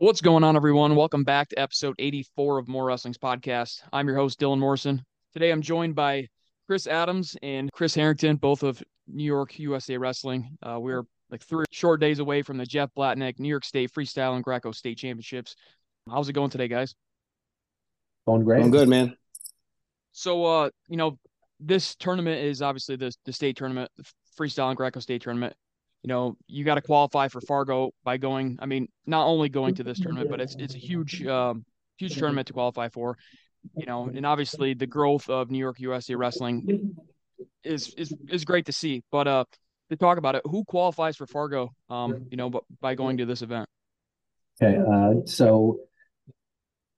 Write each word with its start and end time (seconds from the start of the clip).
What's 0.00 0.20
going 0.20 0.44
on, 0.44 0.54
everyone? 0.54 0.94
Welcome 0.94 1.24
back 1.24 1.48
to 1.48 1.58
episode 1.58 1.96
84 1.98 2.58
of 2.58 2.68
More 2.68 2.84
Wrestling's 2.84 3.18
podcast. 3.18 3.80
I'm 3.92 4.06
your 4.06 4.16
host, 4.16 4.38
Dylan 4.38 4.60
Morrison. 4.60 5.04
Today 5.32 5.50
I'm 5.50 5.60
joined 5.60 5.96
by 5.96 6.28
Chris 6.68 6.86
Adams 6.86 7.36
and 7.42 7.68
Kris 7.72 7.96
Harrington, 7.96 8.36
both 8.36 8.62
of 8.62 8.80
New 9.08 9.24
York 9.24 9.58
USA 9.58 9.96
Wrestling. 9.96 10.56
Uh, 10.62 10.78
we're 10.78 11.02
like 11.32 11.42
three 11.42 11.64
short 11.72 12.00
days 12.00 12.20
away 12.20 12.42
from 12.42 12.58
the 12.58 12.64
Jeff 12.64 12.90
Blatnick 12.96 13.40
New 13.40 13.48
York 13.48 13.64
State 13.64 13.90
Freestyle 13.92 14.36
and 14.36 14.44
Greco 14.44 14.70
State 14.70 14.98
Championships. 14.98 15.56
How's 16.08 16.28
it 16.28 16.32
going 16.32 16.50
today, 16.50 16.68
guys? 16.68 16.94
Going 18.24 18.44
great. 18.44 18.62
I'm 18.62 18.70
good, 18.70 18.88
man. 18.88 19.16
So, 20.12 20.44
uh, 20.44 20.70
you 20.88 20.96
know, 20.96 21.18
this 21.58 21.96
tournament 21.96 22.44
is 22.44 22.62
obviously 22.62 22.94
the 22.94 23.12
the 23.24 23.32
state 23.32 23.56
tournament, 23.56 23.90
the 23.96 24.04
Freestyle 24.38 24.68
and 24.68 24.76
Greco 24.76 25.00
State 25.00 25.22
tournament 25.22 25.56
you 26.02 26.08
know, 26.08 26.36
you 26.46 26.64
got 26.64 26.76
to 26.76 26.82
qualify 26.82 27.28
for 27.28 27.40
Fargo 27.40 27.90
by 28.04 28.16
going. 28.16 28.58
I 28.60 28.66
mean, 28.66 28.88
not 29.06 29.26
only 29.26 29.48
going 29.48 29.74
to 29.76 29.84
this 29.84 29.98
tournament, 29.98 30.30
but 30.30 30.40
it's 30.40 30.54
it's 30.56 30.74
a 30.74 30.78
huge 30.78 31.24
um, 31.26 31.64
huge 31.96 32.16
tournament 32.16 32.46
to 32.48 32.52
qualify 32.52 32.88
for. 32.88 33.16
You 33.76 33.86
know, 33.86 34.04
and 34.04 34.24
obviously 34.24 34.74
the 34.74 34.86
growth 34.86 35.28
of 35.28 35.50
New 35.50 35.58
York 35.58 35.80
USA 35.80 36.14
Wrestling 36.14 36.94
is 37.64 37.92
is 37.94 38.14
is 38.28 38.44
great 38.44 38.66
to 38.66 38.72
see. 38.72 39.02
But 39.10 39.26
uh, 39.26 39.44
to 39.90 39.96
talk 39.96 40.18
about 40.18 40.36
it, 40.36 40.42
who 40.44 40.64
qualifies 40.64 41.16
for 41.16 41.26
Fargo? 41.26 41.72
Um, 41.90 42.26
you 42.30 42.36
know, 42.36 42.48
but 42.50 42.62
by 42.80 42.94
going 42.94 43.16
to 43.18 43.26
this 43.26 43.42
event. 43.42 43.68
Okay, 44.62 44.78
uh, 44.78 45.26
so 45.26 45.80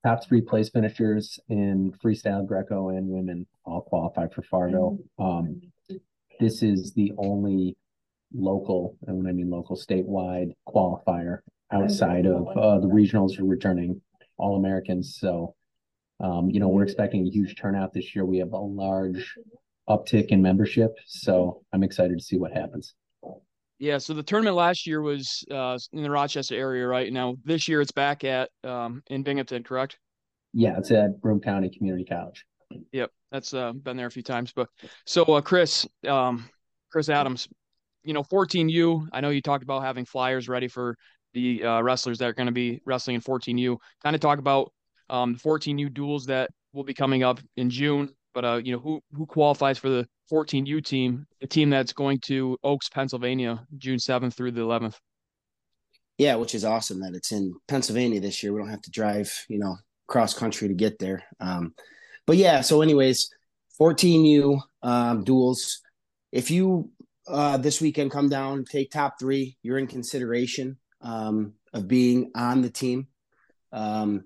top 0.05 0.25
three 0.25 0.41
place 0.41 0.69
finishers 0.69 1.39
in 1.49 1.93
freestyle, 2.05 2.47
Greco, 2.47 2.91
and 2.91 3.09
women 3.09 3.47
all 3.65 3.81
qualify 3.81 4.29
for 4.29 4.43
Fargo. 4.43 4.99
Um, 5.19 5.61
this 6.39 6.63
is 6.63 6.93
the 6.95 7.13
only 7.19 7.77
local, 8.35 8.97
and 9.07 9.17
when 9.17 9.27
I 9.27 9.33
mean 9.33 9.51
local, 9.51 9.77
statewide 9.77 10.53
qualifier 10.69 11.39
outside 11.73 12.27
of 12.27 12.49
uh, 12.57 12.79
the 12.81 12.89
regionals 12.89 13.39
are 13.39 13.45
returning 13.45 14.01
All 14.37 14.57
Americans. 14.57 15.17
So, 15.21 15.55
um, 16.21 16.51
you 16.51 16.61
know, 16.61 16.69
we're 16.69 16.83
expecting 16.83 17.27
a 17.27 17.31
huge 17.31 17.57
turnout 17.57 17.93
this 17.93 18.15
year. 18.15 18.25
We 18.25 18.39
have 18.39 18.53
a 18.53 18.59
large 18.59 19.37
uptick 19.89 20.27
in 20.27 20.43
membership. 20.43 20.97
So 21.07 21.63
I'm 21.73 21.83
excited 21.83 22.19
to 22.19 22.25
see 22.25 22.39
what 22.39 22.53
happens. 22.53 22.95
Yeah, 23.79 23.97
so 23.97 24.13
the 24.13 24.23
tournament 24.23 24.57
last 24.57 24.87
year 24.87 25.01
was 25.01 25.43
uh, 25.51 25.79
in 25.93 26.03
the 26.03 26.11
Rochester 26.11 26.55
area, 26.55 26.87
right? 26.87 27.11
Now 27.11 27.37
this 27.45 27.67
year 27.67 27.81
it's 27.81 27.93
back 27.93 28.25
at 28.25 28.51
um, 28.63 29.03
in 29.09 29.23
Binghamton, 29.23 29.63
correct? 29.63 29.99
Yeah, 30.53 30.77
it's 30.77 30.91
at 30.91 31.21
Broome 31.21 31.41
County 31.41 31.71
Community 31.71 32.05
College. 32.05 32.45
Yep, 32.93 33.11
that's 33.33 33.55
uh, 33.55 33.73
been 33.73 33.97
there 33.97 34.07
a 34.07 34.11
few 34.11 34.23
times. 34.23 34.53
But 34.53 34.69
so, 35.07 35.25
uh, 35.25 35.41
Chris, 35.41 35.89
um, 36.07 36.49
Chris 36.93 37.09
Adams, 37.09 37.49
you 38.03 38.15
know, 38.15 38.23
14U, 38.23 39.09
I 39.13 39.21
know 39.21 39.31
you 39.31 39.43
talked 39.43 39.63
about 39.63 39.83
having 39.83 40.05
flyers 40.05 40.49
ready 40.49 40.69
for 40.69 40.97
the 41.35 41.65
uh, 41.65 41.81
wrestlers 41.81 42.19
that 42.19 42.27
are 42.27 42.33
going 42.33 42.47
to 42.47 42.53
be 42.53 42.81
wrestling 42.85 43.17
in 43.17 43.21
14U. 43.21 43.77
Kind 44.03 44.15
of 44.15 44.21
talk 44.21 44.39
about 44.39 44.73
um, 45.09 45.37
14U 45.37 45.93
duels 45.93 46.27
that 46.27 46.51
will 46.73 46.85
be 46.85 46.95
coming 46.95 47.23
up 47.23 47.41
in 47.57 47.71
June. 47.71 48.11
But 48.33 48.45
uh, 48.45 48.61
you 48.63 48.73
know, 48.73 48.79
who 48.79 49.01
who 49.13 49.27
qualifies 49.27 49.79
for 49.79 49.89
the 49.89 50.07
14U 50.31 50.85
team, 50.85 51.27
the 51.41 51.47
team 51.47 51.71
that's 51.71 51.93
going 51.93 52.21
to 52.27 52.57
Oaks, 52.63 52.89
Pennsylvania, 52.89 53.67
June 53.77 53.99
7th 53.99 54.35
through 54.35 54.53
the 54.53 54.61
11th. 54.61 54.95
Yeah, 56.19 56.37
which 56.37 56.55
is 56.55 56.65
awesome 56.65 57.01
that 57.01 57.15
it's 57.15 57.33
in 57.33 57.55
Pennsylvania 57.67 58.21
this 58.21 58.43
year. 58.43 58.53
We 58.53 58.61
don't 58.61 58.69
have 58.69 58.83
to 58.83 58.91
drive, 58.91 59.33
you 59.49 59.59
know, 59.59 59.77
cross 60.07 60.35
country 60.35 60.69
to 60.69 60.75
get 60.75 60.99
there. 60.99 61.25
Um, 61.41 61.75
but 62.27 62.37
yeah, 62.37 62.61
so 62.61 62.83
anyways, 62.83 63.31
14U 63.81 64.61
um, 64.83 65.25
duels. 65.25 65.81
If 66.31 66.51
you 66.51 66.91
uh, 67.31 67.57
this 67.57 67.81
weekend 67.81 68.11
come 68.11 68.29
down, 68.29 68.65
take 68.65 68.91
top 68.91 69.19
three. 69.19 69.57
You're 69.63 69.79
in 69.79 69.87
consideration 69.87 70.79
um, 71.01 71.55
of 71.73 71.89
being 71.89 72.31
on 72.35 72.63
the 72.63 72.71
team. 72.71 73.07
Um, 73.73 74.25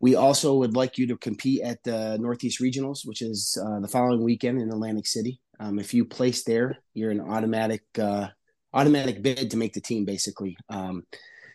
we 0.00 0.14
also 0.14 0.54
would 0.56 0.76
like 0.76 0.96
you 0.96 1.08
to 1.08 1.16
compete 1.16 1.62
at 1.62 1.82
the 1.82 2.18
Northeast 2.18 2.60
Regionals, 2.60 3.00
which 3.04 3.20
is 3.20 3.58
uh, 3.62 3.80
the 3.80 3.88
following 3.88 4.22
weekend 4.22 4.60
in 4.60 4.70
Atlantic 4.70 5.06
City. 5.06 5.40
Um, 5.60 5.78
if 5.78 5.92
you 5.92 6.04
place 6.04 6.44
there, 6.44 6.78
you're 6.94 7.10
an 7.10 7.20
automatic 7.20 7.82
uh, 7.98 8.28
automatic 8.72 9.22
bid 9.22 9.50
to 9.50 9.56
make 9.56 9.72
the 9.72 9.80
team. 9.80 10.04
Basically, 10.04 10.56
um, 10.68 11.02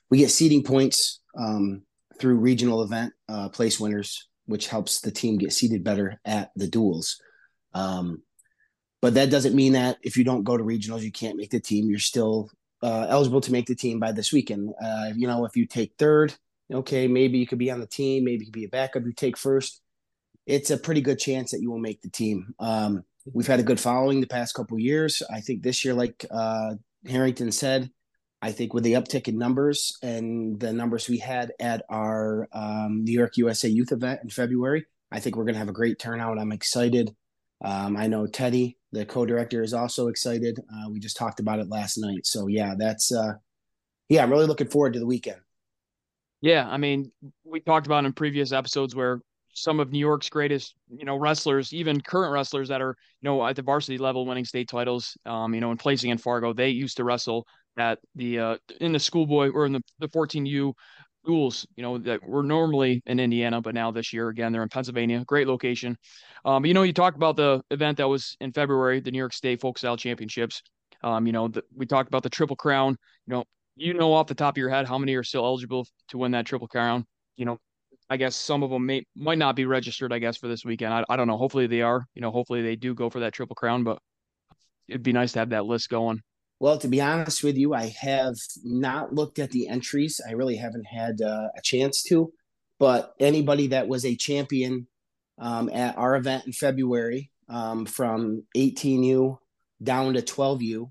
we 0.09 0.17
get 0.17 0.29
seeding 0.29 0.63
points 0.63 1.21
um, 1.37 1.83
through 2.19 2.35
regional 2.35 2.83
event 2.83 3.13
uh, 3.29 3.49
place 3.49 3.79
winners, 3.79 4.27
which 4.45 4.67
helps 4.67 4.99
the 4.99 5.11
team 5.11 5.37
get 5.37 5.53
seated 5.53 5.83
better 5.83 6.19
at 6.25 6.51
the 6.55 6.67
duels. 6.67 7.21
Um, 7.73 8.23
but 9.03 9.15
that 9.15 9.29
doesn't 9.29 9.53
mean 9.53 9.73
that 9.73 9.97
if 10.01 10.15
you 10.15 10.23
don't 10.23 10.45
go 10.45 10.55
to 10.55 10.63
regionals, 10.63 11.01
you 11.01 11.11
can't 11.11 11.35
make 11.35 11.49
the 11.49 11.59
team. 11.59 11.89
You're 11.89 11.99
still 11.99 12.49
uh, 12.81 13.05
eligible 13.09 13.41
to 13.41 13.51
make 13.51 13.65
the 13.65 13.75
team 13.75 13.99
by 13.99 14.13
this 14.13 14.31
weekend. 14.31 14.73
Uh, 14.81 15.09
you 15.13 15.27
know, 15.27 15.43
if 15.43 15.57
you 15.57 15.65
take 15.65 15.95
third, 15.99 16.33
okay, 16.73 17.05
maybe 17.09 17.37
you 17.37 17.45
could 17.45 17.59
be 17.59 17.69
on 17.69 17.81
the 17.81 17.85
team. 17.85 18.23
Maybe 18.23 18.45
you 18.45 18.45
could 18.45 18.53
be 18.53 18.63
a 18.63 18.69
backup. 18.69 19.03
You 19.03 19.11
take 19.11 19.35
first. 19.35 19.81
It's 20.45 20.71
a 20.71 20.77
pretty 20.77 21.01
good 21.01 21.19
chance 21.19 21.51
that 21.51 21.59
you 21.59 21.69
will 21.69 21.79
make 21.79 22.01
the 22.01 22.09
team. 22.09 22.55
Um, 22.59 23.03
we've 23.33 23.45
had 23.45 23.59
a 23.59 23.63
good 23.63 23.77
following 23.77 24.21
the 24.21 24.25
past 24.25 24.55
couple 24.55 24.79
years. 24.79 25.21
I 25.29 25.41
think 25.41 25.63
this 25.63 25.83
year, 25.83 25.93
like 25.93 26.25
uh, 26.31 26.75
Harrington 27.05 27.51
said, 27.51 27.91
I 28.41 28.53
think 28.53 28.73
with 28.73 28.85
the 28.85 28.93
uptick 28.93 29.27
in 29.27 29.37
numbers 29.37 29.97
and 30.01 30.57
the 30.61 30.71
numbers 30.71 31.09
we 31.09 31.17
had 31.17 31.51
at 31.59 31.83
our 31.89 32.47
um, 32.53 33.03
New 33.03 33.11
York 33.11 33.35
USA 33.35 33.67
Youth 33.67 33.91
event 33.91 34.21
in 34.23 34.29
February, 34.29 34.85
I 35.11 35.19
think 35.19 35.35
we're 35.35 35.43
going 35.43 35.55
to 35.55 35.59
have 35.59 35.67
a 35.67 35.73
great 35.73 35.99
turnout. 35.99 36.39
I'm 36.39 36.53
excited. 36.53 37.13
Um, 37.61 37.97
I 37.97 38.07
know 38.07 38.27
Teddy 38.27 38.77
the 38.93 39.05
co-director 39.05 39.63
is 39.63 39.73
also 39.73 40.07
excited. 40.07 40.59
Uh, 40.71 40.89
we 40.89 40.99
just 40.99 41.17
talked 41.17 41.39
about 41.39 41.59
it 41.59 41.67
last 41.67 41.97
night. 41.97 42.25
So 42.25 42.47
yeah, 42.47 42.75
that's 42.77 43.11
uh, 43.11 43.33
yeah, 44.07 44.23
I'm 44.23 44.29
really 44.29 44.45
looking 44.45 44.67
forward 44.67 44.93
to 44.93 44.99
the 44.99 45.05
weekend. 45.05 45.41
Yeah, 46.41 46.67
I 46.69 46.77
mean, 46.77 47.11
we 47.43 47.59
talked 47.59 47.87
about 47.87 48.05
in 48.05 48.13
previous 48.13 48.51
episodes 48.51 48.95
where 48.95 49.21
some 49.55 49.79
of 49.79 49.91
New 49.91 49.99
York's 49.99 50.29
greatest, 50.29 50.75
you 50.89 51.05
know, 51.05 51.15
wrestlers, 51.15 51.73
even 51.73 52.01
current 52.01 52.33
wrestlers 52.33 52.69
that 52.69 52.81
are, 52.81 52.95
you 53.21 53.29
know, 53.29 53.45
at 53.45 53.55
the 53.55 53.61
varsity 53.61 53.97
level 53.97 54.25
winning 54.25 54.45
state 54.45 54.67
titles, 54.67 55.17
um, 55.25 55.53
you 55.53 55.61
know, 55.61 55.71
and 55.71 55.79
placing 55.79 56.11
in 56.11 56.17
Fargo, 56.17 56.53
they 56.53 56.69
used 56.69 56.97
to 56.97 57.03
wrestle 57.03 57.47
at 57.77 57.97
the 58.13 58.37
uh 58.37 58.57
in 58.81 58.91
the 58.91 58.99
schoolboy 58.99 59.49
or 59.49 59.65
in 59.65 59.71
the, 59.71 59.81
the 59.97 60.07
14U 60.09 60.73
schools, 61.23 61.65
you 61.75 61.83
know, 61.83 61.97
that 61.99 62.21
were 62.27 62.43
normally 62.43 63.01
in 63.05 63.19
Indiana, 63.19 63.61
but 63.61 63.73
now 63.73 63.91
this 63.91 64.11
year 64.11 64.29
again 64.29 64.51
they're 64.51 64.63
in 64.63 64.69
Pennsylvania. 64.69 65.23
Great 65.25 65.47
location. 65.47 65.97
Um, 66.43 66.65
you 66.65 66.73
know, 66.73 66.83
you 66.83 66.93
talked 66.93 67.15
about 67.15 67.37
the 67.37 67.61
event 67.71 67.97
that 67.97 68.07
was 68.07 68.35
in 68.41 68.51
February, 68.51 68.99
the 68.99 69.11
New 69.11 69.17
York 69.17 69.33
State 69.33 69.61
Folk 69.61 69.77
Style 69.77 69.95
Championships. 69.95 70.61
Um, 71.01 71.25
you 71.25 71.33
know, 71.33 71.47
the, 71.47 71.63
we 71.75 71.85
talked 71.85 72.09
about 72.09 72.23
the 72.23 72.29
Triple 72.29 72.55
Crown. 72.55 72.97
You 73.27 73.33
know, 73.33 73.43
you 73.75 73.93
know 73.93 74.13
off 74.13 74.27
the 74.27 74.35
top 74.35 74.55
of 74.55 74.57
your 74.57 74.69
head 74.69 74.87
how 74.87 74.97
many 74.97 75.15
are 75.15 75.23
still 75.23 75.45
eligible 75.45 75.87
to 76.09 76.17
win 76.17 76.31
that 76.31 76.45
Triple 76.45 76.67
Crown. 76.67 77.05
You 77.37 77.45
know, 77.45 77.57
I 78.09 78.17
guess 78.17 78.35
some 78.35 78.61
of 78.61 78.69
them 78.69 78.85
may 78.85 79.05
might 79.15 79.37
not 79.37 79.55
be 79.55 79.65
registered. 79.65 80.11
I 80.11 80.19
guess 80.19 80.37
for 80.37 80.47
this 80.47 80.65
weekend, 80.65 80.93
I, 80.93 81.05
I 81.09 81.15
don't 81.15 81.27
know. 81.27 81.37
Hopefully 81.37 81.67
they 81.67 81.81
are. 81.81 82.05
You 82.15 82.21
know, 82.21 82.31
hopefully 82.31 82.61
they 82.61 82.75
do 82.75 82.93
go 82.93 83.09
for 83.09 83.21
that 83.21 83.33
Triple 83.33 83.55
Crown, 83.55 83.83
but 83.83 83.99
it'd 84.89 85.03
be 85.03 85.13
nice 85.13 85.31
to 85.33 85.39
have 85.39 85.49
that 85.49 85.65
list 85.65 85.89
going. 85.89 86.21
Well, 86.63 86.77
to 86.77 86.87
be 86.87 87.01
honest 87.01 87.43
with 87.43 87.57
you, 87.57 87.73
I 87.73 87.93
have 87.99 88.37
not 88.63 89.13
looked 89.13 89.37
at 89.37 89.51
the 89.51 89.67
entries. 89.67 90.21
I 90.25 90.31
really 90.31 90.55
haven't 90.55 90.85
had 90.85 91.21
uh, 91.21 91.49
a 91.57 91.61
chance 91.61 92.01
to. 92.03 92.31
But 92.79 93.13
anybody 93.19 93.67
that 93.67 93.89
was 93.89 94.05
a 94.05 94.15
champion 94.15 94.87
um, 95.37 95.69
at 95.73 95.97
our 95.97 96.15
event 96.15 96.45
in 96.45 96.53
February 96.53 97.29
um, 97.49 97.85
from 97.85 98.43
18U 98.55 99.39
down 99.83 100.13
to 100.13 100.21
12U 100.21 100.89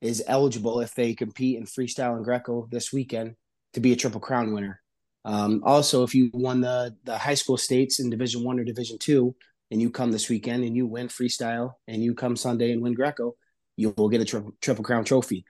is 0.00 0.24
eligible 0.26 0.80
if 0.80 0.94
they 0.94 1.12
compete 1.12 1.58
in 1.58 1.64
freestyle 1.64 2.16
and 2.16 2.24
Greco 2.24 2.66
this 2.70 2.90
weekend 2.90 3.34
to 3.74 3.80
be 3.80 3.92
a 3.92 3.96
triple 3.96 4.18
crown 4.18 4.54
winner. 4.54 4.80
Um, 5.26 5.60
also, 5.62 6.04
if 6.04 6.14
you 6.14 6.30
won 6.32 6.62
the 6.62 6.96
the 7.04 7.18
high 7.18 7.34
school 7.34 7.58
states 7.58 8.00
in 8.00 8.08
Division 8.08 8.44
One 8.44 8.58
or 8.58 8.64
Division 8.64 8.96
Two, 8.98 9.36
and 9.70 9.78
you 9.78 9.90
come 9.90 10.10
this 10.10 10.30
weekend 10.30 10.64
and 10.64 10.74
you 10.74 10.86
win 10.86 11.08
freestyle, 11.08 11.74
and 11.86 12.02
you 12.02 12.14
come 12.14 12.34
Sunday 12.34 12.72
and 12.72 12.80
win 12.80 12.94
Greco, 12.94 13.34
you 13.76 13.94
will 13.96 14.08
get 14.08 14.20
a 14.20 14.24
tri- 14.24 14.42
triple 14.60 14.84
crown 14.84 15.04
trophy. 15.04 15.44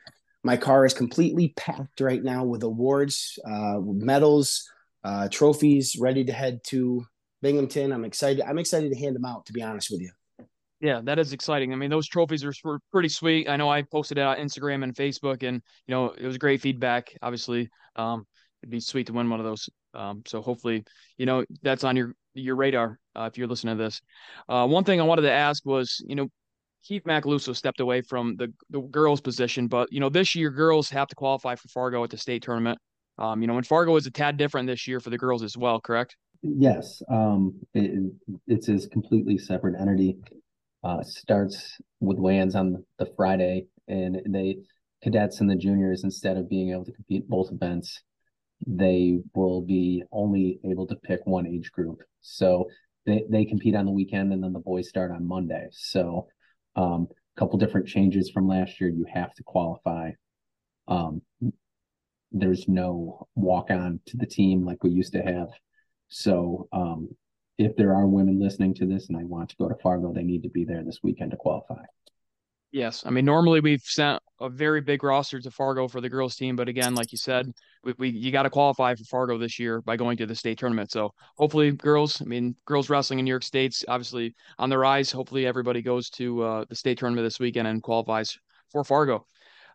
My 0.44 0.56
car 0.56 0.84
is 0.84 0.94
completely 0.94 1.52
packed 1.56 2.00
right 2.00 2.22
now 2.22 2.44
with 2.44 2.62
awards, 2.62 3.38
uh, 3.46 3.78
medals, 3.80 4.68
uh, 5.04 5.28
trophies, 5.28 5.96
ready 5.98 6.24
to 6.24 6.32
head 6.32 6.60
to 6.68 7.04
Binghamton. 7.42 7.92
I'm 7.92 8.04
excited. 8.04 8.42
I'm 8.42 8.58
excited 8.58 8.92
to 8.92 8.98
hand 8.98 9.14
them 9.14 9.24
out. 9.24 9.46
To 9.46 9.52
be 9.52 9.62
honest 9.62 9.90
with 9.90 10.00
you. 10.00 10.10
Yeah, 10.80 11.00
that 11.04 11.20
is 11.20 11.32
exciting. 11.32 11.72
I 11.72 11.76
mean, 11.76 11.90
those 11.90 12.08
trophies 12.08 12.44
are 12.44 12.52
pretty 12.90 13.08
sweet. 13.08 13.48
I 13.48 13.56
know 13.56 13.70
I 13.70 13.82
posted 13.82 14.18
it 14.18 14.22
on 14.22 14.36
Instagram 14.36 14.82
and 14.82 14.94
Facebook, 14.94 15.46
and 15.46 15.62
you 15.86 15.94
know 15.94 16.10
it 16.10 16.26
was 16.26 16.38
great 16.38 16.60
feedback. 16.60 17.16
Obviously, 17.22 17.70
um, 17.94 18.26
it'd 18.62 18.70
be 18.70 18.80
sweet 18.80 19.06
to 19.06 19.12
win 19.12 19.30
one 19.30 19.38
of 19.38 19.46
those. 19.46 19.68
Um, 19.94 20.22
so 20.26 20.42
hopefully, 20.42 20.84
you 21.18 21.26
know 21.26 21.44
that's 21.62 21.84
on 21.84 21.96
your 21.96 22.16
your 22.34 22.56
radar 22.56 22.98
uh, 23.14 23.28
if 23.30 23.38
you're 23.38 23.46
listening 23.46 23.76
to 23.76 23.82
this. 23.82 24.00
Uh, 24.48 24.66
one 24.66 24.84
thing 24.84 25.00
I 25.00 25.04
wanted 25.04 25.22
to 25.22 25.32
ask 25.32 25.64
was, 25.64 26.02
you 26.06 26.16
know, 26.16 26.28
Keith 26.82 27.04
Macaluso 27.04 27.54
stepped 27.54 27.80
away 27.80 28.00
from 28.02 28.36
the 28.36 28.52
the 28.70 28.80
girls 28.80 29.20
position, 29.20 29.68
but 29.68 29.92
you 29.92 30.00
know 30.00 30.08
this 30.08 30.34
year 30.34 30.50
girls 30.50 30.90
have 30.90 31.08
to 31.08 31.14
qualify 31.14 31.54
for 31.54 31.68
Fargo 31.68 32.02
at 32.04 32.10
the 32.10 32.18
state 32.18 32.42
tournament. 32.42 32.78
Um, 33.18 33.40
you 33.40 33.46
know, 33.46 33.56
and 33.56 33.66
Fargo 33.66 33.96
is 33.96 34.06
a 34.06 34.10
tad 34.10 34.36
different 34.36 34.66
this 34.66 34.88
year 34.88 34.98
for 34.98 35.10
the 35.10 35.18
girls 35.18 35.42
as 35.42 35.56
well, 35.56 35.80
correct? 35.80 36.16
Yes, 36.42 37.02
um, 37.10 37.54
it, 37.74 38.12
it's 38.46 38.68
a 38.68 38.88
completely 38.88 39.38
separate 39.38 39.80
entity. 39.80 40.16
Uh, 40.82 41.00
starts 41.02 41.78
with 42.00 42.18
weigh-ins 42.18 42.56
on 42.56 42.84
the 42.98 43.06
Friday, 43.16 43.66
and 43.86 44.20
they 44.28 44.56
cadets 45.02 45.40
and 45.40 45.48
the 45.48 45.54
juniors 45.54 46.02
instead 46.02 46.36
of 46.36 46.48
being 46.48 46.72
able 46.72 46.84
to 46.84 46.92
compete 46.92 47.28
both 47.28 47.52
events 47.52 48.02
they 48.66 49.18
will 49.34 49.62
be 49.62 50.02
only 50.12 50.60
able 50.64 50.86
to 50.86 50.96
pick 50.96 51.20
one 51.24 51.46
age 51.46 51.70
group. 51.72 52.02
So 52.20 52.68
they, 53.06 53.24
they 53.28 53.44
compete 53.44 53.74
on 53.74 53.86
the 53.86 53.90
weekend 53.90 54.32
and 54.32 54.42
then 54.42 54.52
the 54.52 54.60
boys 54.60 54.88
start 54.88 55.10
on 55.10 55.26
Monday. 55.26 55.68
So 55.72 56.26
um, 56.76 57.08
a 57.36 57.40
couple 57.40 57.58
different 57.58 57.88
changes 57.88 58.30
from 58.30 58.48
last 58.48 58.80
year. 58.80 58.90
You 58.90 59.06
have 59.12 59.34
to 59.34 59.42
qualify. 59.42 60.12
Um, 60.88 61.22
there's 62.32 62.66
no 62.68 63.28
walk 63.34 63.70
on 63.70 64.00
to 64.06 64.16
the 64.16 64.26
team 64.26 64.64
like 64.64 64.82
we 64.82 64.90
used 64.90 65.12
to 65.12 65.22
have. 65.22 65.48
So 66.08 66.68
um, 66.72 67.14
if 67.58 67.76
there 67.76 67.94
are 67.94 68.06
women 68.06 68.40
listening 68.40 68.74
to 68.74 68.86
this 68.86 69.08
and 69.08 69.18
they 69.18 69.24
want 69.24 69.50
to 69.50 69.56
go 69.56 69.68
to 69.68 69.74
Fargo, 69.82 70.12
they 70.12 70.22
need 70.22 70.42
to 70.42 70.48
be 70.48 70.64
there 70.64 70.82
this 70.82 71.00
weekend 71.02 71.30
to 71.32 71.36
qualify. 71.36 71.84
Yes, 72.72 73.04
I 73.04 73.10
mean 73.10 73.26
normally 73.26 73.60
we've 73.60 73.82
sent 73.82 74.22
a 74.40 74.48
very 74.48 74.80
big 74.80 75.04
roster 75.04 75.38
to 75.38 75.50
Fargo 75.50 75.88
for 75.88 76.00
the 76.00 76.08
girls 76.08 76.36
team, 76.36 76.56
but 76.56 76.68
again, 76.68 76.94
like 76.94 77.12
you 77.12 77.18
said, 77.18 77.52
we, 77.84 77.94
we 77.98 78.08
you 78.08 78.32
got 78.32 78.44
to 78.44 78.50
qualify 78.50 78.94
for 78.94 79.04
Fargo 79.04 79.36
this 79.36 79.58
year 79.58 79.82
by 79.82 79.94
going 79.96 80.16
to 80.16 80.26
the 80.26 80.34
state 80.34 80.58
tournament. 80.58 80.90
So 80.90 81.12
hopefully, 81.36 81.70
girls, 81.72 82.22
I 82.22 82.24
mean 82.24 82.56
girls 82.64 82.88
wrestling 82.88 83.18
in 83.18 83.26
New 83.26 83.30
York 83.30 83.42
State's 83.42 83.84
obviously 83.88 84.34
on 84.58 84.70
the 84.70 84.78
rise. 84.78 85.12
Hopefully, 85.12 85.46
everybody 85.46 85.82
goes 85.82 86.08
to 86.10 86.42
uh, 86.42 86.64
the 86.66 86.74
state 86.74 86.98
tournament 86.98 87.26
this 87.26 87.38
weekend 87.38 87.68
and 87.68 87.82
qualifies 87.82 88.38
for 88.70 88.82
Fargo. 88.84 89.26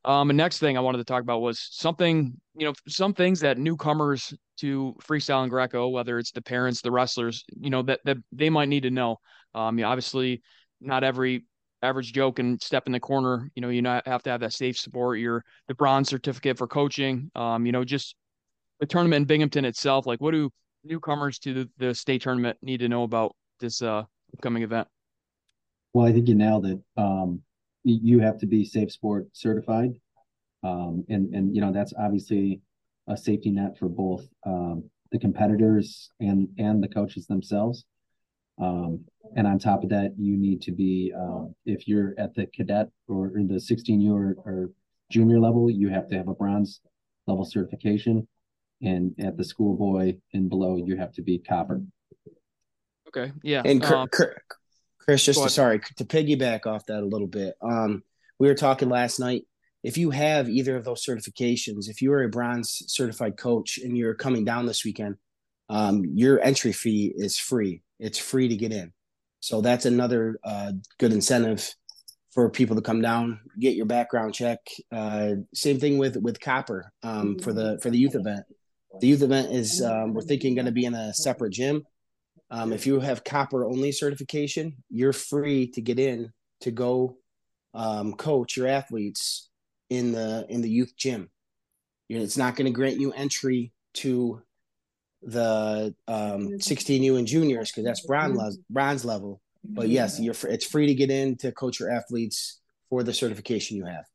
Um, 0.04 0.32
and 0.32 0.38
next 0.38 0.58
thing 0.58 0.76
I 0.76 0.82
wanted 0.82 1.00
to 1.00 1.04
talk 1.04 1.22
about 1.22 1.42
was 1.42 1.60
something, 1.72 2.34
you 2.56 2.66
know, 2.66 2.74
some 2.88 3.14
things 3.14 3.42
that 3.42 3.60
newcomers 3.60 4.34
to 4.62 4.96
freestyle 5.04 5.44
and 5.44 5.52
Greco, 5.52 5.90
whether 5.90 6.18
it's 6.18 6.32
the 6.32 6.42
parents, 6.42 6.82
the 6.82 6.92
wrestlers, 6.92 7.44
you 7.60 7.70
know, 7.70 7.84
that 7.84 8.00
that 8.06 8.18
they 8.32 8.50
might 8.50 8.70
need 8.70 8.84
to 8.84 8.92
know. 8.92 9.18
Um, 9.54 9.78
you 9.78 9.84
know, 9.84 9.90
obviously, 9.90 10.42
not 10.82 11.04
every 11.04 11.46
average 11.82 12.14
Joe 12.14 12.32
can 12.32 12.60
step 12.60 12.88
in 12.88 12.92
the 12.92 13.00
corner. 13.00 13.52
You 13.56 13.62
know, 13.62 13.70
you 13.70 13.82
not 13.82 14.08
have 14.08 14.24
to 14.24 14.30
have 14.30 14.42
that 14.42 14.54
safe 14.54 14.78
sport. 14.78 15.20
Your 15.20 15.44
the 15.68 15.76
bronze 15.76 16.10
certificate 16.10 16.58
for 16.58 16.68
coaching. 16.68 17.32
Um, 17.36 17.66
you 17.66 17.72
know, 17.72 17.84
just 17.84 18.16
the 18.80 18.86
tournament 18.86 19.22
in 19.22 19.26
Binghamton 19.26 19.66
itself. 19.66 20.06
Like, 20.06 20.22
what 20.22 20.32
do 20.32 20.52
newcomers 20.84 21.40
to 21.40 21.54
the, 21.54 21.70
the 21.78 21.96
state 21.96 22.22
tournament 22.22 22.58
need 22.62 22.80
to 22.80 22.90
know 22.90 23.04
about 23.04 23.36
this 23.60 23.82
uh, 23.82 24.04
upcoming 24.34 24.64
event? 24.64 24.88
Well, 25.94 26.06
I 26.06 26.12
think 26.12 26.28
you 26.28 26.36
nailed 26.36 26.66
it. 26.66 26.80
Um, 26.96 27.42
you 27.84 28.20
have 28.20 28.38
to 28.40 28.46
be 28.46 28.66
safe 28.66 28.92
sport 28.92 29.28
certified, 29.32 29.94
um, 30.64 31.06
and 31.10 31.34
and 31.34 31.56
you 31.56 31.62
know 31.62 31.72
that's 31.72 31.94
obviously 31.98 32.62
a 33.08 33.16
safety 33.16 33.50
net 33.50 33.78
for 33.78 33.88
both 33.88 34.28
um, 34.46 34.90
the 35.12 35.20
competitors 35.20 36.12
and 36.20 36.50
and 36.58 36.84
the 36.84 36.88
coaches 36.88 37.28
themselves. 37.28 37.86
Um, 38.60 39.06
and 39.36 39.48
on 39.48 39.60
top 39.60 39.84
of 39.84 39.90
that, 39.90 40.14
you 40.18 40.38
need 40.38 40.62
to 40.64 40.72
be, 40.72 41.14
um, 41.18 41.54
if 41.66 41.88
you're 41.88 42.14
at 42.18 42.34
the 42.34 42.48
cadet 42.48 42.90
or 43.08 43.38
in 43.38 43.48
the 43.48 43.60
16 43.60 44.02
year 44.02 44.14
or, 44.14 44.36
or 44.46 44.72
junior 45.12 45.40
level, 45.40 45.70
you 45.70 45.90
have 45.90 46.08
to 46.10 46.16
have 46.16 46.28
a 46.28 46.34
bronze 46.34 46.82
level 47.26 47.46
certification. 47.46 48.28
And 48.82 49.16
at 49.20 49.38
the 49.38 49.44
schoolboy 49.44 50.18
and 50.34 50.50
below, 50.50 50.78
you 50.78 50.98
have 50.98 51.12
to 51.14 51.22
be 51.22 51.40
copper. 51.40 51.82
Okay. 53.08 53.32
Yeah. 53.44 53.64
And 53.66 53.84
um, 53.86 54.08
Chris, 54.12 55.24
just 55.24 55.42
to, 55.42 55.50
sorry 55.50 55.80
to 55.98 56.06
piggyback 56.06 56.68
off 56.68 56.86
that 56.88 57.02
a 57.02 57.06
little 57.06 57.28
bit. 57.28 57.56
Um, 57.62 58.04
we 58.40 58.48
were 58.48 58.56
talking 58.56 58.90
last 58.90 59.20
night. 59.20 59.44
If 59.84 59.98
you 59.98 60.12
have 60.12 60.50
either 60.50 60.76
of 60.76 60.84
those 60.84 61.06
certifications, 61.06 61.90
if 61.90 62.02
you 62.02 62.12
are 62.12 62.24
a 62.24 62.30
bronze 62.30 62.84
certified 62.88 63.38
coach 63.38 63.78
and 63.78 63.98
you're 63.98 64.16
coming 64.16 64.44
down 64.44 64.66
this 64.66 64.84
weekend, 64.84 65.16
um, 65.70 66.04
your 66.14 66.42
entry 66.42 66.72
fee 66.72 67.14
is 67.16 67.38
free. 67.38 67.82
It's 68.00 68.18
free 68.18 68.48
to 68.50 68.56
get 68.56 68.74
in. 68.74 68.92
So 69.40 69.62
that's 69.62 69.86
another 69.86 70.40
uh, 70.44 70.74
good 71.00 71.14
incentive 71.14 71.74
for 72.38 72.50
people 72.50 72.76
to 72.76 72.82
come 72.82 73.02
down, 73.02 73.40
get 73.60 73.76
your 73.76 73.86
background 73.86 74.34
check. 74.34 74.60
Uh, 74.92 75.36
same 75.54 75.80
thing 75.80 75.98
with 75.98 76.18
with 76.18 76.40
Copper 76.40 76.92
um, 77.04 77.40
for 77.40 77.54
the 77.54 77.80
for 77.82 77.90
the 77.90 77.98
youth 77.98 78.16
event. 78.16 78.44
The 79.00 79.08
youth 79.08 79.22
event 79.22 79.52
is 79.52 79.82
um, 79.82 80.14
we're 80.14 80.22
thinking 80.22 80.56
going 80.56 80.66
to 80.66 80.72
be 80.72 80.86
in 80.86 80.94
a 80.94 81.14
separate 81.14 81.54
gym. 81.54 81.84
Um, 82.50 82.74
if 82.74 82.86
you 82.86 83.00
have 83.00 83.24
Copper 83.24 83.66
only 83.66 83.92
certification, 83.92 84.84
you're 84.90 85.14
free 85.14 85.68
to 85.72 85.82
get 85.82 86.00
in 86.00 86.32
to 86.62 86.72
go 86.72 87.18
um, 87.74 88.14
coach 88.14 88.56
your 88.56 88.68
athletes 88.68 89.50
in 89.90 90.12
the 90.12 90.46
in 90.50 90.62
the 90.62 90.70
youth 90.70 90.94
gym. 90.96 91.30
It's 92.10 92.38
not 92.38 92.56
going 92.56 92.66
to 92.66 92.72
grant 92.72 93.00
you 93.00 93.12
entry 93.14 93.74
to 93.96 94.42
the 95.28 95.94
um, 96.08 96.54
16U 96.58 97.18
and 97.18 97.28
juniors 97.28 97.70
because 97.70 97.84
that's 97.84 98.06
bronze, 98.06 98.38
le- 98.38 98.64
bronze 98.70 99.06
level. 99.06 99.42
But 99.64 99.90
yes, 99.90 100.20
you're 100.20 100.36
it's 100.44 100.66
free 100.66 100.88
to 100.88 100.96
get 100.96 101.12
in 101.12 101.36
to 101.38 101.52
coach 101.52 101.80
your 101.80 101.92
athletes 101.92 102.62
for 102.90 103.04
the 103.04 103.14
certification 103.14 103.76
you 103.76 103.86
have. 103.86 104.06